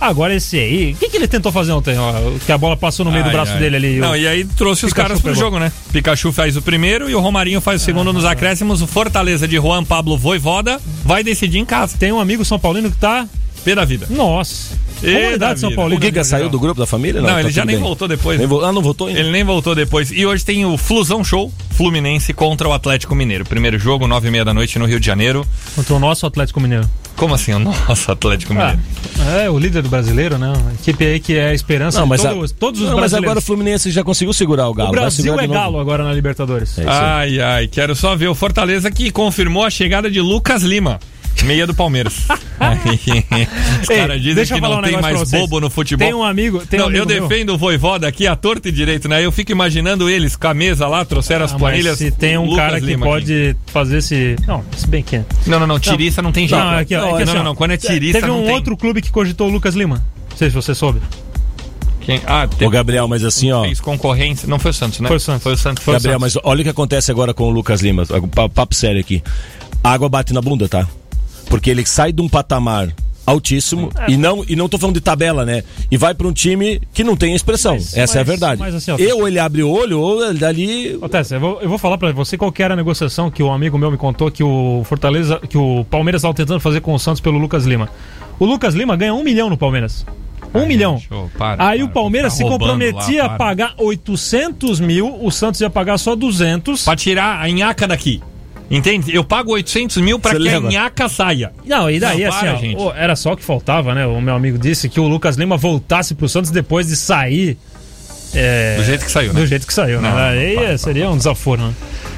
[0.00, 1.96] Agora esse aí, o que, que ele tentou fazer ontem?
[1.96, 2.12] Ó,
[2.44, 3.58] que a bola passou no meio do Ai, braço ai.
[3.58, 3.96] dele ali.
[3.98, 5.44] Não, o- e aí trouxe os caras pro pegou.
[5.44, 5.70] jogo, né?
[5.92, 8.82] Pikachu faz o primeiro e o Romarinho faz o segundo nos acréscimos.
[8.82, 11.96] O Fortaleza de Juan Pablo Voivoda vai decidir em casa.
[11.96, 13.26] Tem um amigo São Paulino que tá.
[13.64, 14.06] Pé da vida.
[14.10, 14.76] Nossa.
[15.02, 15.74] Da Comunidade São.
[15.74, 16.00] Paulino.
[16.00, 17.20] O Giga saiu do grupo da família?
[17.20, 17.82] Não, Não, ele tá já nem bem.
[17.84, 18.38] voltou depois.
[18.38, 19.20] Nem vo- Ah, não voltou ainda?
[19.20, 20.10] Ele nem voltou depois.
[20.10, 23.44] E hoje tem o Flusão Show Fluminense contra o Atlético Mineiro.
[23.44, 25.46] Primeiro jogo, nove e meia da noite no Rio de Janeiro.
[25.74, 26.88] Contra o nosso Atlético Mineiro.
[27.16, 28.78] Como assim o nosso Atlético Mineiro?
[29.20, 30.52] Ah, é, o líder do brasileiro, né?
[30.70, 32.92] A equipe aí que é a esperança Não, de mas, todos, a- todos os não,
[32.94, 33.26] mas brasileiros.
[33.30, 34.88] agora o Fluminense já conseguiu segurar o Galo.
[34.88, 36.78] o Brasil é de galo agora na Libertadores.
[36.78, 36.96] É isso aí.
[36.98, 40.98] Ai, ai, quero só ver o Fortaleza que confirmou a chegada de Lucas Lima.
[41.42, 42.14] Meia do Palmeiras.
[43.82, 46.06] Os Ei, caras dizem deixa eu que não um tem mais bobo no futebol.
[46.06, 47.28] Tem um amigo- tem um não, eu amigo meu.
[47.28, 49.24] defendo o Voivoda aqui a torta e direito, né?
[49.24, 51.98] Eu fico imaginando eles com a mesa lá, trouxeram as Ah, planilhas.
[51.98, 54.36] mas se tem um Lucas cara que Lima pode fazer esse.
[54.46, 55.16] Não, se bem que.
[55.16, 55.24] é.
[55.46, 56.62] Não, não, não, tiriça não tem jeito.
[56.64, 58.26] Não, é que, ó, é que não, assim, não, ó, não, quando é tiriça Teve
[58.28, 58.54] não um tem.
[58.54, 60.04] outro clube que cogitou o Lucas Lima.
[60.30, 61.00] Não sei se você soube.
[62.00, 62.20] Quem?
[62.26, 63.62] Ah, Ô, Gabriel, mas assim, ó.
[63.64, 64.46] Fez concorrência.
[64.46, 65.08] Não foi o Santos, né?
[65.08, 65.42] Foi o Santos.
[65.42, 65.84] Foi o Santos.
[65.86, 68.04] Gabriel, mas olha o que acontece agora com o Lucas Lima.
[68.34, 69.22] Pa- Papo sério aqui.
[69.82, 70.86] A água bate na bunda, tá?
[71.48, 72.88] Porque ele sai de um patamar
[73.26, 74.10] altíssimo É.
[74.10, 75.64] e não e não tô falando de tabela, né?
[75.90, 77.72] E vai para um time que não tem expressão.
[77.74, 78.60] Mas- Essa é a mas- verdade.
[78.60, 81.40] mas assim, ó, E ou ele abre o olho ou ele dali Ô, Tess, eu
[81.40, 83.90] vou, eu vou falar pra você qual que era a negociação que um amigo meu
[83.90, 87.38] me contou que o Fortaleza, que o Palmeiras estava tentando fazer com o Santos pelo
[87.38, 87.88] Lucas Lima.
[88.38, 90.04] O Lucas Lima ganha um milhão no Palmeiras.
[90.52, 91.00] Um milhão.
[91.10, 93.38] Ô, para, Aí para, o Palmeiras tá se comprometia lá, a para.
[93.38, 96.84] pagar 800 mil, o Santos ia pagar só 200.
[96.84, 98.22] Pra tirar a nhaca daqui.
[98.70, 99.14] Entende?
[99.14, 101.52] Eu pago 800 mil pra que a nhaca saia.
[101.66, 102.82] Não, e daí Não, assim, para, ó, gente.
[102.96, 104.06] era só o que faltava, né?
[104.06, 107.58] O meu amigo disse que o Lucas Lima voltasse pro Santos depois de sair.
[108.34, 109.40] é, Do jeito que saiu, né?
[109.40, 110.16] Do jeito que saiu, Não, né?
[110.16, 111.74] não, Aí para, é, seria um desaforo, né?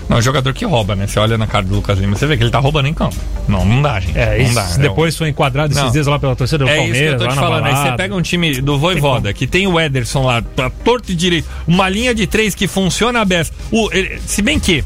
[0.09, 1.05] Não, é jogador que rouba, né?
[1.09, 3.17] Você olha na cara do Lucas Lima, você vê que ele tá roubando em campo.
[3.49, 4.17] Não, não dá, gente.
[4.17, 4.77] É, não isso dá.
[4.83, 5.91] depois foi enquadrado esses Não.
[5.91, 7.65] dias lá pela torcida do É isso que eu Palmeiras, tô te falando.
[7.67, 7.97] Aí você balada.
[7.97, 11.89] pega um time do Voivoda, que tem o Ederson lá, pra torto e direito, uma
[11.89, 13.51] linha de três que funciona a beça.
[13.73, 14.85] O, ele- se bem que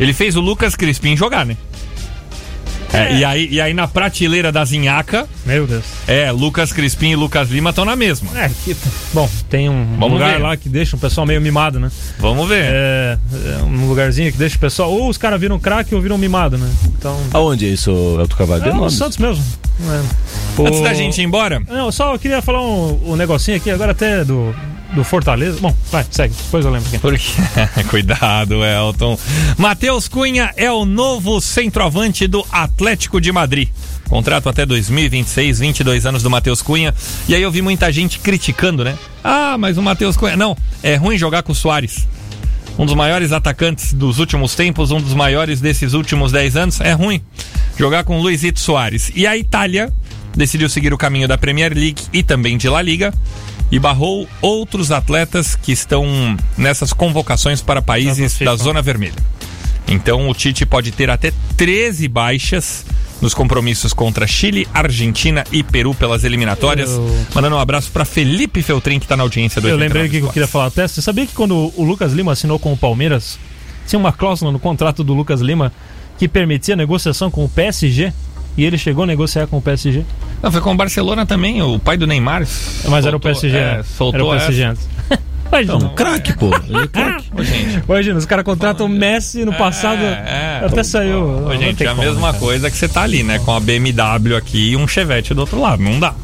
[0.00, 1.56] ele fez o Lucas Crispim jogar, né?
[2.90, 5.84] É, e, aí, e aí na prateleira da Zinhaca, Meu Deus.
[6.06, 8.30] é, Lucas Crispim e Lucas Lima estão na mesma.
[8.34, 8.74] É, que,
[9.12, 10.42] bom, tem um Vamos lugar ver.
[10.42, 11.90] lá que deixa o pessoal meio mimado, né?
[12.18, 12.64] Vamos ver.
[12.64, 13.18] É,
[13.60, 14.90] é um lugarzinho que deixa o pessoal.
[14.90, 16.66] Ou os caras viram craque ou viram mimado, né?
[16.98, 17.14] Então.
[17.34, 18.64] Aonde é isso, Elton Carvalho?
[18.64, 18.88] É, no.
[18.88, 19.44] Santos mesmo.
[19.82, 20.62] É.
[20.66, 23.70] Antes O- da gente ir embora, Não, só eu queria falar um, um negocinho aqui,
[23.70, 24.54] agora até do,
[24.94, 25.58] do Fortaleza.
[25.60, 26.98] Bom, vai, segue, depois eu lembro aqui.
[26.98, 27.24] Porque...
[27.88, 29.18] Cuidado, Elton.
[29.56, 33.68] Matheus Cunha é o novo centroavante do Atlético de Madrid.
[34.08, 36.94] Contrato até 2026, 22 anos do Matheus Cunha.
[37.28, 38.96] E aí eu vi muita gente criticando, né?
[39.22, 40.36] Ah, mas o Matheus Cunha.
[40.36, 42.08] Não, é ruim jogar com o Soares.
[42.78, 46.80] Um dos maiores atacantes dos últimos tempos, um dos maiores desses últimos 10 anos.
[46.80, 47.20] É ruim
[47.76, 49.12] jogar com o Luizito Soares.
[49.14, 49.92] E a Itália
[50.34, 53.12] decidiu seguir o caminho da Premier League e também de La Liga
[53.70, 56.06] e barrou outros atletas que estão
[56.56, 59.14] nessas convocações para países da Zona Vermelha.
[59.86, 62.84] Então o Tite pode ter até 13 baixas
[63.20, 66.90] nos compromissos contra Chile, Argentina e Peru pelas eliminatórias.
[66.90, 70.20] Eu- Mandando um abraço para Felipe Feltrin, que está na audiência do Eu 89 lembrei
[70.20, 70.86] que eu queria falar até.
[70.86, 73.38] Você sabia que quando o Lucas Lima assinou com o Palmeiras,
[73.86, 75.72] tinha uma cláusula no contrato do Lucas Lima
[76.18, 78.12] que permitia negociação com o PSG?
[78.56, 80.04] E ele chegou a negociar com o PSG?
[80.42, 82.46] Não, foi com o Barcelona também, o pai do Neymar.
[82.88, 83.56] Mas era o soltou- PSG.
[83.56, 83.82] é, né?
[83.82, 84.72] soltou era o PSG.
[85.48, 85.76] Imagina.
[85.76, 86.50] um craque, pô.
[86.68, 87.24] Ele é craque.
[87.34, 87.82] Ô, gente.
[87.88, 90.02] Imagina, os caras contratam o Messi no passado.
[90.02, 91.22] É, até saiu.
[91.24, 92.38] Ô, não gente, é a como, mesma né, cara?
[92.38, 93.38] coisa que você tá ali, né?
[93.38, 95.82] Com a BMW aqui e um Chevette do outro lado.
[95.82, 96.14] Não dá.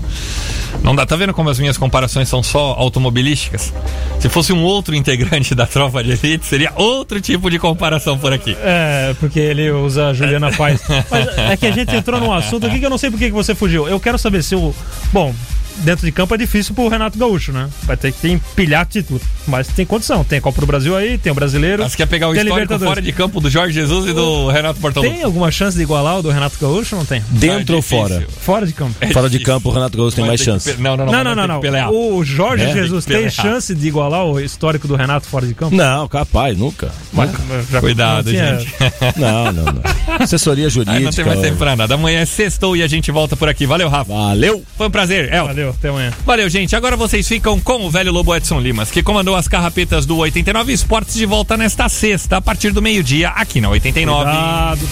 [0.83, 1.05] Não dá.
[1.07, 3.73] Tá vendo como as minhas comparações são só automobilísticas?
[4.19, 8.33] Se fosse um outro integrante da tropa de elite, seria outro tipo de comparação por
[8.33, 8.57] aqui.
[8.61, 10.83] É, porque ele usa a Juliana Paz.
[11.11, 13.27] Mas é que a gente entrou num assunto aqui que eu não sei por que
[13.27, 13.89] que você fugiu.
[13.89, 14.75] Eu quero saber se o.
[15.13, 15.35] Bom,
[15.79, 17.69] dentro de campo é difícil pro Renato Gaúcho, né?
[17.85, 19.21] Vai ter que empilhar título.
[19.47, 20.25] Mas tem condição.
[20.25, 21.83] Tem a Copa do Brasil aí, tem o brasileiro.
[21.83, 25.15] Mas quer pegar o histórico fora de campo do Jorge Jesus e do Renato Portaluppi?
[25.15, 27.23] Tem alguma chance de igualar o do Renato Gaúcho ou não tem?
[27.31, 27.99] Dentro Ah, ou difícil.
[28.09, 28.27] fora?
[28.41, 28.95] Fora de campo.
[29.01, 30.73] É Fora de campo, o Renato Gaúcho tem mais chance.
[30.73, 31.13] pe- Não, não, não.
[31.13, 31.91] Não, não, não, não.
[31.93, 32.73] O Jorge É?
[32.73, 35.75] Jesus Tem tem chance de igualar o histórico do Renato fora de campo?
[35.75, 36.91] Não, capaz, nunca.
[37.13, 37.81] Mas- nunca.
[37.81, 38.75] Cuidado, não gente.
[39.17, 39.83] Não, não, não.
[40.19, 41.01] Assessoria jurídica.
[41.01, 41.95] não tem mais tempo pra nada.
[41.95, 43.67] Amanhã é sextou e a gente volta por aqui.
[43.67, 44.13] Valeu, Rafa.
[44.13, 44.63] Valeu.
[44.77, 45.33] Foi um prazer.
[45.33, 45.47] El.
[45.47, 46.13] Valeu, Valeu, até amanhã.
[46.27, 46.77] Valeu, gente.
[46.77, 50.73] Agora vocês ficam com o velho Lobo Edson Limas, que comandou as carrapetas do 89
[50.73, 54.25] Esportes de volta nesta sexta, a partir do meio-dia, aqui na 89.
[54.25, 54.89] Cuidado.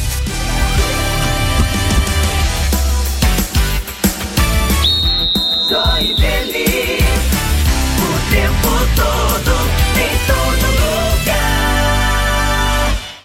[7.99, 9.32] O tempo todo.